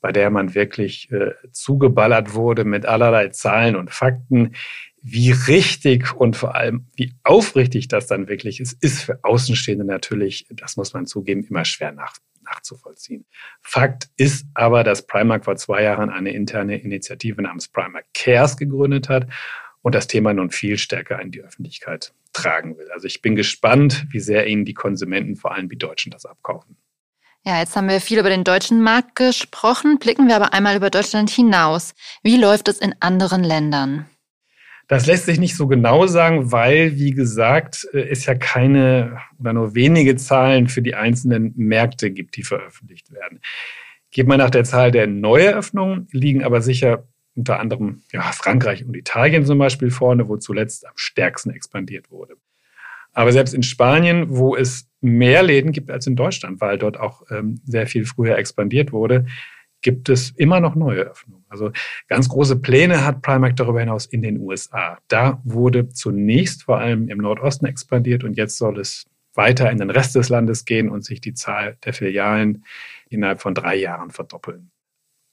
bei 0.01 0.12
der 0.12 0.31
man 0.31 0.55
wirklich 0.55 1.11
äh, 1.11 1.33
zugeballert 1.51 2.35
wurde 2.35 2.65
mit 2.65 2.87
allerlei 2.87 3.29
Zahlen 3.29 3.77
und 3.77 3.91
Fakten. 3.91 4.55
Wie 5.05 5.33
richtig 5.33 6.15
und 6.15 6.37
vor 6.37 6.55
allem 6.55 6.87
wie 6.95 7.15
aufrichtig 7.25 7.89
das 7.89 8.07
dann 8.07 8.29
wirklich 8.29 8.61
ist, 8.61 8.81
ist 8.81 9.03
für 9.03 9.19
Außenstehende 9.25 9.85
natürlich, 9.85 10.47
das 10.51 10.77
muss 10.77 10.95
man 10.95 11.07
zugeben, 11.07 11.45
immer 11.51 11.65
schwer 11.65 11.91
nach, 11.91 12.15
nachzuvollziehen. 12.52 13.25
Fakt 13.61 14.09
ist 14.16 14.47
aber, 14.54 14.85
dass 14.85 15.06
Primark 15.06 15.44
vor 15.44 15.56
zwei 15.56 15.82
Jahren 15.82 16.11
eine 16.11 16.32
interne 16.32 16.80
Initiative 16.80 17.40
namens 17.42 17.68
Primark 17.68 18.06
Cares 18.14 18.56
gegründet 18.56 19.09
hat 19.09 19.26
und 19.82 19.94
das 19.94 20.06
Thema 20.06 20.32
nun 20.32 20.50
viel 20.50 20.78
stärker 20.78 21.21
in 21.21 21.30
die 21.30 21.42
Öffentlichkeit 21.42 22.14
tragen 22.32 22.78
will. 22.78 22.90
Also 22.92 23.06
ich 23.06 23.21
bin 23.21 23.37
gespannt, 23.37 24.06
wie 24.11 24.21
sehr 24.21 24.47
Ihnen 24.47 24.64
die 24.64 24.75
Konsumenten, 24.75 25.37
vor 25.37 25.52
allem 25.54 25.68
die 25.68 25.78
Deutschen, 25.78 26.11
das 26.11 26.25
abkaufen. 26.25 26.76
Ja, 27.44 27.59
jetzt 27.59 27.75
haben 27.75 27.88
wir 27.88 28.00
viel 28.00 28.21
über 28.21 28.30
den 28.30 28.44
deutschen 28.44 28.82
Markt 28.82 29.16
gesprochen. 29.16 29.99
Blicken 29.99 30.28
wir 30.28 30.37
aber 30.37 30.54
einmal 30.54 30.76
über 30.76 30.90
Deutschland 30.90 31.28
hinaus. 31.28 31.94
Wie 32.23 32.37
läuft 32.37 32.68
es 32.68 32.78
in 32.78 32.94
anderen 33.00 33.42
Ländern? 33.42 34.06
Das 34.89 35.07
lässt 35.07 35.27
sich 35.27 35.39
nicht 35.39 35.57
so 35.57 35.67
genau 35.67 36.07
sagen, 36.07 36.53
weil, 36.53 36.99
wie 36.99 37.12
gesagt, 37.12 37.89
äh, 37.93 38.09
es 38.09 38.27
ja 38.27 38.35
keine 38.35 39.19
oder 39.39 39.53
nur 39.53 39.75
wenige 39.75 40.17
Zahlen 40.17 40.69
für 40.69 40.83
die 40.83 40.95
einzelnen 40.95 41.53
Märkte 41.57 42.11
gibt, 42.11 42.37
die 42.37 42.43
veröffentlicht 42.43 43.11
werden. 43.12 43.41
Geht 44.11 44.27
man 44.27 44.39
nach 44.39 44.51
der 44.51 44.65
Zahl 44.65 44.91
der 44.91 45.07
Neueröffnungen, 45.07 46.09
liegen 46.12 46.45
aber 46.45 46.61
sicher 46.61 47.07
unter 47.35 47.61
anderem 47.61 48.03
ja, 48.12 48.23
Frankreich 48.33 48.85
und 48.85 48.95
Italien 48.95 49.47
zum 49.47 49.59
Beispiel 49.59 49.91
vorne, 49.91 50.29
wo 50.29 50.37
zuletzt 50.37 50.87
am 50.87 50.93
stärksten 50.97 51.51
expandiert 51.51 52.11
wurde. 52.11 52.37
Aber 53.15 53.33
selbst 53.33 53.55
in 53.55 53.62
Spanien, 53.62 54.27
wo 54.29 54.57
es 54.57 54.89
mehr 55.01 55.43
Läden 55.43 55.73
gibt 55.73 55.91
als 55.91 56.07
in 56.07 56.17
Deutschland, 56.17 56.61
weil 56.61 56.79
dort 56.79 56.99
auch 56.99 57.23
ähm, 57.31 57.61
sehr 57.65 57.87
viel 57.87 58.05
früher 58.05 58.37
expandiert 58.39 58.93
wurde, 58.93 59.27
gibt 59.83 60.09
es 60.09 60.31
immer 60.31 60.61
noch 60.61 60.75
neue 60.75 61.03
Öffnungen. 61.03 61.45
Also 61.49 61.71
ganz 62.09 62.29
große 62.29 62.57
Pläne 62.57 63.05
hat 63.05 63.21
Primark 63.21 63.57
darüber 63.57 63.81
hinaus 63.81 64.07
in 64.07 64.23
den 64.23 64.39
USA. 64.39 64.99
Da 65.09 65.41
wurde 65.45 65.89
zunächst 65.91 66.65
vor 66.65 66.79
allem 66.79 67.09
im 67.09 67.19
Nordosten 67.19 67.67
expandiert 67.67 68.25
und 68.25 68.37
jetzt 68.37 68.57
soll 68.57 68.79
es 68.79 69.07
weiter 69.35 69.71
in 69.71 69.79
den 69.79 69.91
Rest 69.91 70.15
des 70.15 70.29
Landes 70.29 70.65
gehen 70.65 70.89
und 70.89 71.05
sich 71.05 71.21
die 71.21 71.35
Zahl 71.35 71.77
der 71.85 71.93
Filialen 71.93 72.65
innerhalb 73.09 73.41
von 73.41 73.55
drei 73.55 73.77
Jahren 73.77 74.11
verdoppeln. 74.11 74.71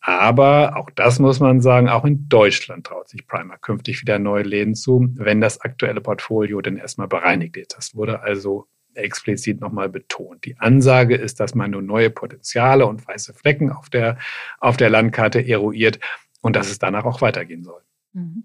Aber 0.01 0.77
auch 0.77 0.89
das 0.91 1.19
muss 1.19 1.39
man 1.39 1.59
sagen, 1.61 1.89
auch 1.89 2.05
in 2.05 2.29
Deutschland 2.29 2.87
traut 2.87 3.09
sich 3.09 3.27
Primark 3.27 3.61
künftig 3.61 4.01
wieder 4.01 4.17
neue 4.17 4.43
Läden 4.43 4.73
zu, 4.73 5.09
wenn 5.15 5.41
das 5.41 5.59
aktuelle 5.61 5.99
Portfolio 5.99 6.61
denn 6.61 6.77
erstmal 6.77 7.07
bereinigt 7.07 7.57
ist. 7.57 7.75
Das 7.75 7.95
wurde 7.95 8.21
also 8.21 8.67
explizit 8.99 9.59
nochmal 9.61 9.89
betont. 9.89 10.45
Die 10.45 10.57
Ansage 10.59 11.15
ist, 11.15 11.39
dass 11.39 11.55
man 11.55 11.71
nur 11.71 11.81
neue 11.81 12.09
Potenziale 12.09 12.85
und 12.85 13.07
weiße 13.07 13.33
Flecken 13.33 13.71
auf 13.71 13.89
der, 13.89 14.17
auf 14.59 14.77
der 14.77 14.89
Landkarte 14.89 15.39
eruiert 15.39 15.99
und 16.41 16.55
dass 16.55 16.69
es 16.69 16.79
danach 16.79 17.05
auch 17.05 17.21
weitergehen 17.21 17.63
soll. 17.63 17.81
Mhm. 18.13 18.43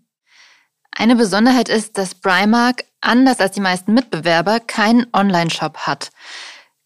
Eine 0.97 1.17
Besonderheit 1.17 1.69
ist, 1.69 1.99
dass 1.99 2.15
Primark, 2.15 2.85
anders 3.01 3.41
als 3.41 3.53
die 3.53 3.61
meisten 3.61 3.95
Mitbewerber, 3.95 4.61
keinen 4.61 5.07
Online-Shop 5.13 5.79
hat. 5.79 6.11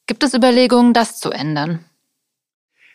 Gibt 0.07 0.23
es 0.25 0.33
Überlegungen, 0.33 0.95
das 0.95 1.21
zu 1.21 1.31
ändern? 1.31 1.85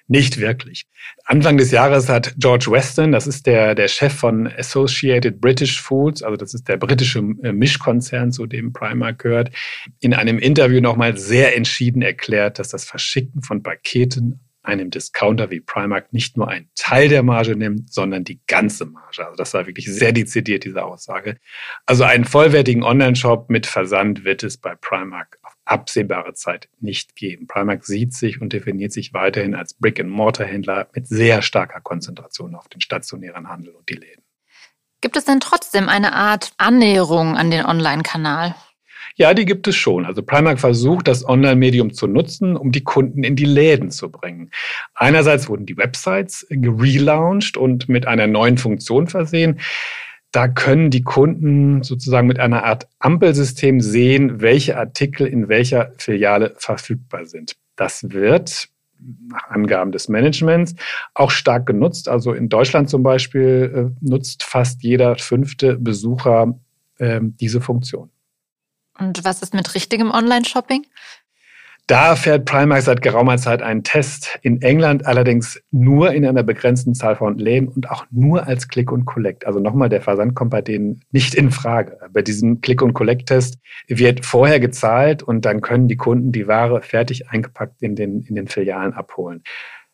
Nicht 0.07 0.39
wirklich. 0.39 0.83
Anfang 1.25 1.57
des 1.57 1.71
Jahres 1.71 2.09
hat 2.09 2.35
George 2.37 2.67
Weston, 2.69 3.13
das 3.13 3.25
ist 3.25 3.47
der, 3.47 3.73
der 3.73 3.87
Chef 3.87 4.13
von 4.13 4.47
Associated 4.47 5.39
British 5.39 5.81
Foods, 5.81 6.21
also 6.23 6.35
das 6.35 6.53
ist 6.53 6.67
der 6.67 6.77
britische 6.77 7.19
äh, 7.19 7.53
Mischkonzern, 7.53 8.31
zu 8.31 8.45
dem 8.45 8.73
Primark 8.73 9.19
gehört, 9.19 9.51
in 10.01 10.13
einem 10.13 10.39
Interview 10.39 10.81
nochmal 10.81 11.17
sehr 11.17 11.55
entschieden 11.55 12.01
erklärt, 12.01 12.59
dass 12.59 12.67
das 12.69 12.83
Verschicken 12.83 13.43
von 13.43 13.63
Paketen 13.63 14.41
einem 14.63 14.89
Discounter 14.89 15.51
wie 15.51 15.59
Primark 15.59 16.13
nicht 16.13 16.37
nur 16.37 16.47
einen 16.47 16.69
Teil 16.75 17.09
der 17.09 17.21
Marge 17.21 17.55
nimmt, 17.55 17.93
sondern 17.93 18.23
die 18.23 18.39
ganze 18.47 18.85
Marge. 18.85 19.25
Also 19.25 19.35
das 19.35 19.53
war 19.53 19.67
wirklich 19.67 19.93
sehr 19.93 20.13
dezidiert, 20.13 20.63
diese 20.63 20.83
Aussage. 20.83 21.37
Also 21.85 22.05
einen 22.05 22.23
vollwertigen 22.23 22.83
Online-Shop 22.83 23.49
mit 23.49 23.65
Versand 23.65 24.23
wird 24.23 24.43
es 24.43 24.57
bei 24.57 24.75
Primark 24.75 25.37
absehbare 25.65 26.33
Zeit 26.33 26.69
nicht 26.79 27.15
geben. 27.15 27.47
Primark 27.47 27.85
sieht 27.85 28.13
sich 28.13 28.41
und 28.41 28.53
definiert 28.53 28.91
sich 28.91 29.13
weiterhin 29.13 29.55
als 29.55 29.73
Brick-and-Mortar-Händler 29.75 30.87
mit 30.93 31.07
sehr 31.07 31.41
starker 31.41 31.81
Konzentration 31.81 32.55
auf 32.55 32.67
den 32.67 32.81
stationären 32.81 33.49
Handel 33.49 33.73
und 33.73 33.87
die 33.89 33.95
Läden. 33.95 34.23
Gibt 35.01 35.17
es 35.17 35.25
denn 35.25 35.39
trotzdem 35.39 35.89
eine 35.89 36.13
Art 36.13 36.53
Annäherung 36.57 37.35
an 37.35 37.51
den 37.51 37.65
Online-Kanal? 37.65 38.55
Ja, 39.15 39.33
die 39.33 39.45
gibt 39.45 39.67
es 39.67 39.75
schon. 39.75 40.05
Also 40.05 40.23
Primark 40.23 40.59
versucht, 40.59 41.07
das 41.07 41.27
Online-Medium 41.27 41.93
zu 41.93 42.07
nutzen, 42.07 42.55
um 42.55 42.71
die 42.71 42.83
Kunden 42.83 43.23
in 43.23 43.35
die 43.35 43.45
Läden 43.45 43.91
zu 43.91 44.09
bringen. 44.09 44.49
Einerseits 44.95 45.49
wurden 45.49 45.65
die 45.65 45.77
Websites 45.77 46.47
gelauncht 46.49 47.57
und 47.57 47.89
mit 47.89 48.07
einer 48.07 48.27
neuen 48.27 48.57
Funktion 48.57 49.07
versehen. 49.07 49.59
Da 50.33 50.47
können 50.47 50.89
die 50.89 51.03
Kunden 51.03 51.83
sozusagen 51.83 52.27
mit 52.27 52.39
einer 52.39 52.63
Art 52.63 52.87
Ampelsystem 52.97 53.79
sehen, 53.79 54.41
welche 54.41 54.77
Artikel 54.77 55.27
in 55.27 55.47
welcher 55.47 55.93
Filiale 55.97 56.55
verfügbar 56.57 57.25
sind. 57.25 57.55
Das 57.75 58.09
wird 58.09 58.67
nach 59.27 59.49
Angaben 59.49 59.91
des 59.91 60.09
Managements 60.09 60.73
auch 61.13 61.29
stark 61.29 61.67
genutzt. 61.67 62.09
Also 62.09 62.33
in 62.33 62.49
Deutschland 62.49 62.89
zum 62.89 63.03
Beispiel 63.03 63.91
äh, 63.93 64.05
nutzt 64.05 64.43
fast 64.43 64.81
jeder 64.81 65.17
fünfte 65.17 65.77
Besucher 65.77 66.59
äh, 66.97 67.19
diese 67.21 67.61
Funktion. 67.61 68.09
Und 68.97 69.23
was 69.23 69.43
ist 69.43 69.53
mit 69.53 69.75
richtigem 69.75 70.09
Online-Shopping? 70.09 70.87
Da 71.87 72.15
fährt 72.15 72.45
Primark 72.45 72.81
seit 72.81 73.01
geraumer 73.01 73.37
Zeit 73.37 73.61
einen 73.61 73.83
Test. 73.83 74.39
In 74.41 74.61
England 74.61 75.05
allerdings 75.05 75.61
nur 75.69 76.13
in 76.13 76.25
einer 76.25 76.43
begrenzten 76.43 76.95
Zahl 76.95 77.17
von 77.17 77.37
Läden 77.37 77.67
und 77.67 77.91
auch 77.91 78.05
nur 78.09 78.47
als 78.47 78.69
Click 78.69 78.89
und 78.89 79.03
Collect. 79.03 79.45
Also 79.45 79.59
nochmal, 79.59 79.89
der 79.89 80.01
Versand 80.01 80.33
kommt 80.33 80.51
bei 80.51 80.61
denen 80.61 81.01
nicht 81.11 81.35
in 81.35 81.51
Frage. 81.51 81.97
Bei 82.13 82.21
diesem 82.21 82.61
Click 82.61 82.81
und 82.81 82.93
Collect 82.93 83.27
Test 83.27 83.59
wird 83.87 84.25
vorher 84.25 84.61
gezahlt 84.61 85.23
und 85.23 85.43
dann 85.43 85.59
können 85.59 85.89
die 85.89 85.97
Kunden 85.97 86.31
die 86.31 86.47
Ware 86.47 86.81
fertig 86.81 87.29
eingepackt 87.29 87.81
in 87.81 87.95
den, 87.95 88.21
in 88.21 88.35
den 88.35 88.47
Filialen 88.47 88.93
abholen. 88.93 89.43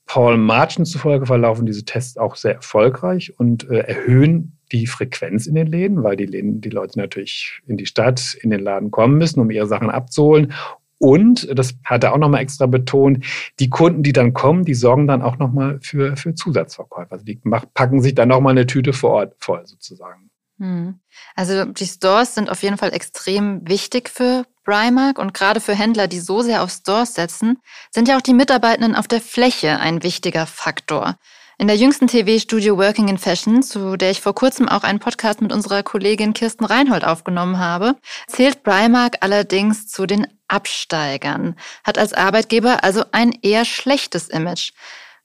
Paul 0.05 0.37
Marchen 0.37 0.85
zufolge 0.85 1.25
verlaufen 1.25 1.65
diese 1.65 1.85
Tests 1.85 2.17
auch 2.17 2.35
sehr 2.35 2.55
erfolgreich 2.55 3.33
und 3.37 3.67
äh, 3.69 3.79
erhöhen 3.79 4.57
die 4.71 4.85
Frequenz 4.85 5.47
in 5.47 5.55
den 5.55 5.67
Läden, 5.67 6.03
weil 6.03 6.15
die 6.15 6.25
Läden, 6.25 6.61
die 6.61 6.69
Leute 6.69 6.99
natürlich 6.99 7.61
in 7.67 7.77
die 7.77 7.87
Stadt, 7.87 8.37
in 8.41 8.51
den 8.51 8.59
Laden 8.59 8.91
kommen 8.91 9.17
müssen, 9.17 9.39
um 9.39 9.49
ihre 9.49 9.67
Sachen 9.67 9.89
abzuholen 9.89 10.53
und, 10.99 11.47
das 11.57 11.75
hat 11.83 12.03
er 12.03 12.13
auch 12.13 12.17
nochmal 12.17 12.41
extra 12.41 12.65
betont, 12.67 13.25
die 13.59 13.69
Kunden, 13.69 14.03
die 14.03 14.13
dann 14.13 14.33
kommen, 14.33 14.65
die 14.65 14.73
sorgen 14.73 15.07
dann 15.07 15.21
auch 15.21 15.37
nochmal 15.37 15.79
für, 15.81 16.15
für 16.17 16.35
Zusatzverkäufe. 16.35 17.11
Also 17.11 17.25
die 17.25 17.39
packen 17.73 18.01
sich 18.01 18.13
dann 18.15 18.29
nochmal 18.29 18.51
eine 18.51 18.67
Tüte 18.67 18.93
vor 18.93 19.11
Ort 19.11 19.35
voll 19.39 19.65
sozusagen. 19.65 20.29
Hm. 20.59 20.99
Also 21.35 21.65
die 21.65 21.85
Stores 21.85 22.35
sind 22.35 22.49
auf 22.49 22.61
jeden 22.63 22.77
Fall 22.77 22.93
extrem 22.93 23.67
wichtig 23.67 24.09
für 24.09 24.43
Primark 24.65 25.17
und 25.17 25.33
gerade 25.33 25.61
für 25.61 25.73
Händler, 25.73 26.07
die 26.07 26.19
so 26.19 26.41
sehr 26.41 26.61
auf 26.63 26.69
Stores 26.69 27.15
setzen, 27.15 27.57
sind 27.91 28.09
ja 28.09 28.17
auch 28.17 28.21
die 28.21 28.33
Mitarbeitenden 28.33 28.95
auf 28.95 29.07
der 29.07 29.21
Fläche 29.21 29.79
ein 29.79 30.03
wichtiger 30.03 30.45
Faktor. 30.45 31.15
In 31.61 31.67
der 31.67 31.75
jüngsten 31.75 32.07
TV-Studio 32.07 32.77
Working 32.77 33.09
in 33.09 33.17
Fashion, 33.17 33.61
zu 33.61 33.97
der 33.97 34.11
ich 34.11 34.21
vor 34.21 34.33
kurzem 34.33 34.69
auch 34.69 34.83
einen 34.83 34.99
Podcast 34.99 35.41
mit 35.41 35.51
unserer 35.51 35.83
Kollegin 35.83 36.33
Kirsten 36.33 36.63
Reinhold 36.63 37.03
aufgenommen 37.03 37.59
habe, 37.59 37.97
zählt 38.27 38.63
Primark 38.63 39.17
allerdings 39.19 39.85
zu 39.89 40.05
den 40.05 40.25
Absteigern, 40.47 41.57
hat 41.83 41.97
als 41.97 42.13
Arbeitgeber 42.13 42.85
also 42.85 43.03
ein 43.11 43.37
eher 43.41 43.65
schlechtes 43.65 44.29
Image. 44.29 44.71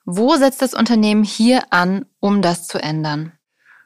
Wo 0.05 0.35
setzt 0.35 0.61
das 0.61 0.75
Unternehmen 0.75 1.23
hier 1.23 1.63
an, 1.71 2.05
um 2.19 2.43
das 2.43 2.67
zu 2.67 2.83
ändern? 2.83 3.31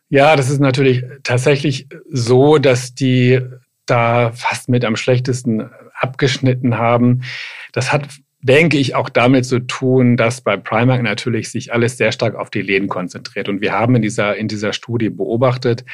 Ja, 0.09 0.35
das 0.35 0.49
ist 0.49 0.61
natürlich 0.61 1.05
tatsächlich 1.25 1.87
so, 2.11 2.57
dass 2.57 2.95
die 2.95 3.43
da 3.85 4.33
fast 4.33 4.71
mit 4.71 4.87
am 4.87 4.97
schlechtesten 4.97 5.69
abgeschnitten 5.93 6.79
haben. 6.79 7.25
Das 7.73 7.93
hat 7.93 8.09
denke 8.41 8.79
ich, 8.79 8.95
auch 8.95 9.09
damit 9.09 9.47
zu 9.47 9.61
tun, 9.61 10.17
dass 10.17 10.41
bei 10.41 10.57
Primark 10.57 11.03
natürlich 11.03 11.51
sich 11.51 11.73
alles 11.73 11.97
sehr 11.97 12.13
stark 12.13 12.35
auf 12.35 12.51
die 12.51 12.63
Läden 12.63 12.89
konzentriert. 12.89 13.49
Und 13.49 13.61
wir 13.61 13.73
haben 13.73 13.97
in 13.97 14.03
dieser, 14.03 14.37
in 14.37 14.49
dieser 14.49 14.73
Studie 14.73 15.11
beobachtet, 15.11 15.85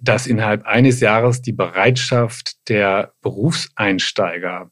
dass 0.00 0.26
innerhalb 0.26 0.64
eines 0.66 1.00
Jahres 1.00 1.40
die 1.40 1.52
Bereitschaft 1.52 2.68
der 2.68 3.12
Berufseinsteiger, 3.22 4.70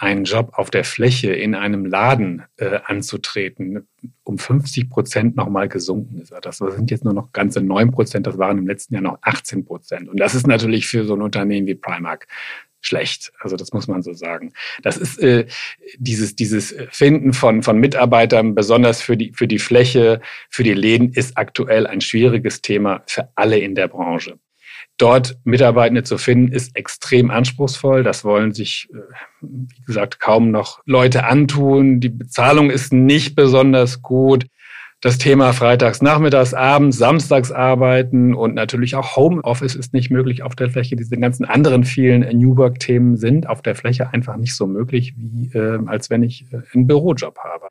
einen 0.00 0.24
Job 0.24 0.52
auf 0.54 0.70
der 0.70 0.84
Fläche 0.84 1.30
in 1.34 1.54
einem 1.54 1.84
Laden 1.84 2.44
äh, 2.56 2.80
anzutreten, 2.86 3.86
um 4.24 4.38
50 4.38 4.88
Prozent 4.88 5.36
nochmal 5.36 5.68
gesunken 5.68 6.22
ist. 6.22 6.32
Das 6.40 6.56
sind 6.56 6.90
jetzt 6.90 7.04
nur 7.04 7.12
noch 7.12 7.32
ganze 7.32 7.60
9 7.60 7.90
Prozent, 7.90 8.26
das 8.26 8.38
waren 8.38 8.56
im 8.56 8.66
letzten 8.66 8.94
Jahr 8.94 9.02
noch 9.02 9.18
18 9.20 9.66
Prozent. 9.66 10.08
Und 10.08 10.18
das 10.18 10.34
ist 10.34 10.46
natürlich 10.46 10.86
für 10.86 11.04
so 11.04 11.14
ein 11.14 11.20
Unternehmen 11.20 11.66
wie 11.66 11.74
Primark 11.74 12.28
schlecht. 12.80 13.32
Also 13.40 13.56
das 13.56 13.72
muss 13.72 13.88
man 13.88 14.02
so 14.02 14.12
sagen. 14.12 14.52
Das 14.82 14.96
ist 14.96 15.18
äh, 15.18 15.46
dieses, 15.98 16.36
dieses 16.36 16.74
Finden 16.90 17.32
von, 17.32 17.62
von 17.62 17.78
Mitarbeitern, 17.78 18.54
besonders 18.54 19.02
für 19.02 19.16
die, 19.16 19.32
für 19.32 19.48
die 19.48 19.58
Fläche, 19.58 20.20
für 20.48 20.62
die 20.62 20.74
Läden, 20.74 21.12
ist 21.12 21.36
aktuell 21.36 21.86
ein 21.86 22.00
schwieriges 22.00 22.62
Thema 22.62 23.02
für 23.06 23.28
alle 23.34 23.58
in 23.58 23.74
der 23.74 23.88
Branche. 23.88 24.38
Dort 24.96 25.38
Mitarbeitende 25.44 26.02
zu 26.02 26.18
finden, 26.18 26.52
ist 26.52 26.76
extrem 26.76 27.30
anspruchsvoll. 27.30 28.02
Das 28.02 28.24
wollen 28.24 28.52
sich, 28.52 28.88
äh, 28.92 28.98
wie 29.40 29.82
gesagt, 29.86 30.20
kaum 30.20 30.50
noch 30.50 30.80
Leute 30.84 31.24
antun. 31.24 32.00
Die 32.00 32.10
Bezahlung 32.10 32.70
ist 32.70 32.92
nicht 32.92 33.34
besonders 33.34 34.02
gut 34.02 34.46
das 35.00 35.16
Thema 35.16 35.54
Freitags, 35.54 36.02
Nachmittags, 36.02 36.52
Abends, 36.52 36.98
Samstags 36.98 37.50
arbeiten 37.50 38.34
und 38.34 38.54
natürlich 38.54 38.96
auch 38.96 39.16
Homeoffice 39.16 39.74
ist 39.74 39.94
nicht 39.94 40.10
möglich 40.10 40.42
auf 40.42 40.54
der 40.54 40.68
Fläche. 40.68 40.94
Diese 40.94 41.16
ganzen 41.16 41.46
anderen 41.46 41.84
vielen 41.84 42.20
New 42.38 42.56
Work-Themen 42.58 43.16
sind 43.16 43.48
auf 43.48 43.62
der 43.62 43.74
Fläche 43.74 44.12
einfach 44.12 44.36
nicht 44.36 44.54
so 44.54 44.66
möglich, 44.66 45.14
wie 45.16 45.50
äh, 45.56 45.78
als 45.86 46.10
wenn 46.10 46.22
ich 46.22 46.44
äh, 46.52 46.60
einen 46.74 46.86
Bürojob 46.86 47.38
habe. 47.38 47.68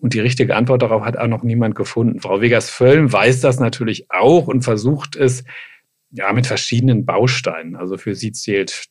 Und 0.00 0.14
die 0.14 0.20
richtige 0.20 0.56
Antwort 0.56 0.82
darauf 0.82 1.04
hat 1.04 1.16
auch 1.16 1.28
noch 1.28 1.44
niemand 1.44 1.76
gefunden. 1.76 2.20
Frau 2.20 2.40
Vegas-Völlm 2.40 3.12
weiß 3.12 3.40
das 3.40 3.60
natürlich 3.60 4.10
auch 4.10 4.48
und 4.48 4.62
versucht 4.62 5.14
es 5.14 5.44
ja 6.10 6.32
mit 6.32 6.46
verschiedenen 6.46 7.04
Bausteinen. 7.04 7.76
Also 7.76 7.98
für 7.98 8.16
sie 8.16 8.32
zählt 8.32 8.88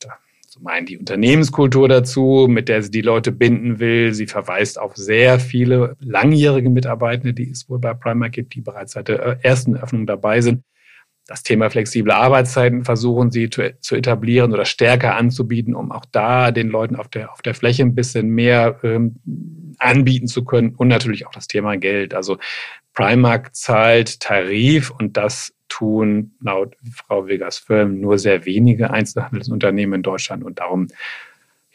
zum 0.58 0.66
einen 0.66 0.86
die 0.86 0.98
Unternehmenskultur 0.98 1.88
dazu, 1.88 2.46
mit 2.48 2.68
der 2.68 2.82
sie 2.82 2.90
die 2.90 3.00
Leute 3.00 3.30
binden 3.30 3.78
will. 3.78 4.12
Sie 4.12 4.26
verweist 4.26 4.78
auf 4.78 4.96
sehr 4.96 5.38
viele 5.38 5.96
langjährige 6.00 6.68
Mitarbeitende, 6.68 7.32
die 7.32 7.50
es 7.50 7.68
wohl 7.68 7.78
bei 7.78 7.94
Primark 7.94 8.32
gibt, 8.32 8.54
die 8.54 8.60
bereits 8.60 8.92
seit 8.92 9.08
der 9.08 9.44
ersten 9.44 9.76
Öffnung 9.76 10.06
dabei 10.06 10.40
sind. 10.40 10.64
Das 11.26 11.42
Thema 11.42 11.70
flexible 11.70 12.12
Arbeitszeiten 12.12 12.84
versuchen 12.84 13.30
sie 13.30 13.50
zu, 13.50 13.62
etablieren 13.94 14.52
oder 14.52 14.64
stärker 14.64 15.14
anzubieten, 15.14 15.74
um 15.74 15.92
auch 15.92 16.06
da 16.10 16.50
den 16.50 16.68
Leuten 16.68 16.96
auf 16.96 17.08
der, 17.08 17.32
auf 17.32 17.42
der 17.42 17.54
Fläche 17.54 17.82
ein 17.82 17.94
bisschen 17.94 18.30
mehr 18.30 18.80
ähm, 18.82 19.16
anbieten 19.78 20.26
zu 20.26 20.44
können. 20.44 20.74
Und 20.74 20.88
natürlich 20.88 21.26
auch 21.26 21.32
das 21.32 21.46
Thema 21.46 21.76
Geld. 21.76 22.14
Also 22.14 22.38
Primark 22.94 23.54
zahlt 23.54 24.20
Tarif 24.20 24.90
und 24.90 25.16
das 25.16 25.52
tun 25.68 26.32
laut 26.40 26.76
Frau 26.92 27.26
Vegas 27.26 27.58
Firm 27.58 28.00
nur 28.00 28.18
sehr 28.18 28.44
wenige 28.44 28.90
Einzelhandelsunternehmen 28.90 29.96
in 29.96 30.02
Deutschland 30.02 30.44
und 30.44 30.58
darum 30.60 30.88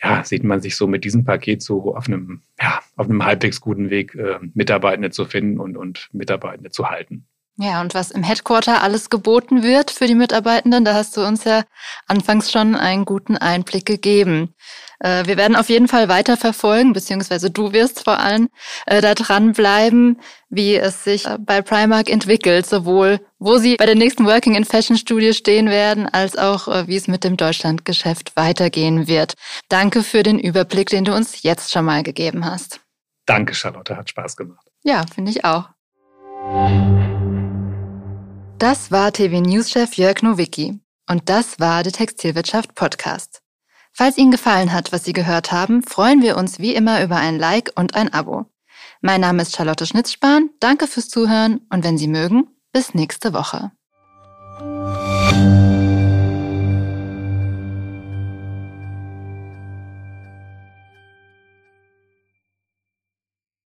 ja, 0.01 0.23
sieht 0.23 0.43
man 0.43 0.59
sich 0.59 0.75
so 0.75 0.85
mit 0.85 1.05
diesem 1.05 1.23
Paket 1.23 1.61
so 1.61 1.95
auf 1.95 2.07
einem, 2.07 2.41
ja, 2.59 2.81
auf 2.97 3.09
einem 3.09 3.23
halbwegs 3.23 3.61
guten 3.61 3.89
Weg, 3.89 4.13
äh, 4.15 4.39
Mitarbeitende 4.53 5.11
zu 5.11 5.25
finden 5.25 5.59
und, 5.59 5.77
und 5.77 6.09
Mitarbeitende 6.11 6.71
zu 6.71 6.89
halten. 6.89 7.25
Ja, 7.57 7.81
und 7.81 7.93
was 7.93 8.09
im 8.09 8.23
Headquarter 8.23 8.81
alles 8.81 9.11
geboten 9.11 9.61
wird 9.61 9.91
für 9.91 10.07
die 10.07 10.15
Mitarbeitenden, 10.15 10.85
da 10.85 10.95
hast 10.95 11.15
du 11.15 11.21
uns 11.21 11.43
ja 11.43 11.63
anfangs 12.07 12.51
schon 12.51 12.75
einen 12.75 13.05
guten 13.05 13.37
Einblick 13.37 13.85
gegeben. 13.85 14.55
Äh, 14.99 15.27
wir 15.27 15.37
werden 15.37 15.55
auf 15.55 15.69
jeden 15.69 15.87
Fall 15.87 16.09
weiter 16.09 16.35
verfolgen, 16.35 16.93
beziehungsweise 16.93 17.51
du 17.51 17.71
wirst 17.71 18.03
vor 18.05 18.19
allem 18.19 18.49
äh, 18.87 19.01
da 19.01 19.13
dranbleiben, 19.13 20.19
wie 20.49 20.75
es 20.75 21.03
sich 21.03 21.27
äh, 21.27 21.37
bei 21.39 21.61
Primark 21.61 22.09
entwickelt, 22.09 22.65
sowohl 22.65 23.19
wo 23.37 23.57
sie 23.57 23.75
bei 23.75 23.85
der 23.85 23.95
nächsten 23.95 24.25
Working 24.25 24.55
in 24.55 24.65
Fashion 24.65 24.97
Studie 24.97 25.33
stehen 25.33 25.69
werden, 25.69 26.07
als 26.07 26.37
auch 26.37 26.87
wie 26.87 26.95
es 26.95 27.09
mit 27.09 27.25
dem 27.25 27.35
Deutschlandgeschäft 27.35 28.37
weitergehen 28.37 29.07
wird. 29.07 29.33
Danke 29.67 30.01
für 30.01 30.23
den 30.23 30.39
Überblick, 30.39 30.87
den 30.87 31.03
du 31.03 31.13
uns 31.13 31.43
jetzt 31.43 31.71
schon 31.71 31.83
mal 31.83 32.03
gegeben 32.03 32.45
hast. 32.45 32.79
Danke, 33.25 33.53
Charlotte, 33.53 33.97
hat 33.97 34.09
Spaß 34.09 34.37
gemacht. 34.37 34.65
Ja, 34.83 35.03
finde 35.13 35.31
ich 35.31 35.43
auch. 35.43 35.67
Das 38.63 38.91
war 38.91 39.11
TV 39.11 39.41
Newschef 39.41 39.95
Jörg 39.95 40.21
Nowicki 40.21 40.79
und 41.09 41.27
das 41.27 41.59
war 41.59 41.83
der 41.83 41.91
Textilwirtschaft 41.91 42.75
Podcast. 42.75 43.41
Falls 43.91 44.17
Ihnen 44.17 44.31
gefallen 44.31 44.71
hat, 44.71 44.93
was 44.93 45.03
Sie 45.03 45.11
gehört 45.11 45.51
haben, 45.51 45.83
freuen 45.83 46.21
wir 46.21 46.37
uns 46.37 46.59
wie 46.59 46.73
immer 46.73 47.03
über 47.03 47.17
ein 47.17 47.37
Like 47.37 47.73
und 47.75 47.95
ein 47.95 48.13
Abo. 48.13 48.45
Mein 49.01 49.19
Name 49.19 49.41
ist 49.41 49.53
Charlotte 49.53 49.85
Schnitzspahn, 49.85 50.49
danke 50.61 50.87
fürs 50.87 51.09
Zuhören 51.09 51.59
und 51.71 51.83
wenn 51.83 51.97
Sie 51.97 52.07
mögen, 52.07 52.47
bis 52.71 52.93
nächste 52.93 53.33
Woche. 53.33 53.73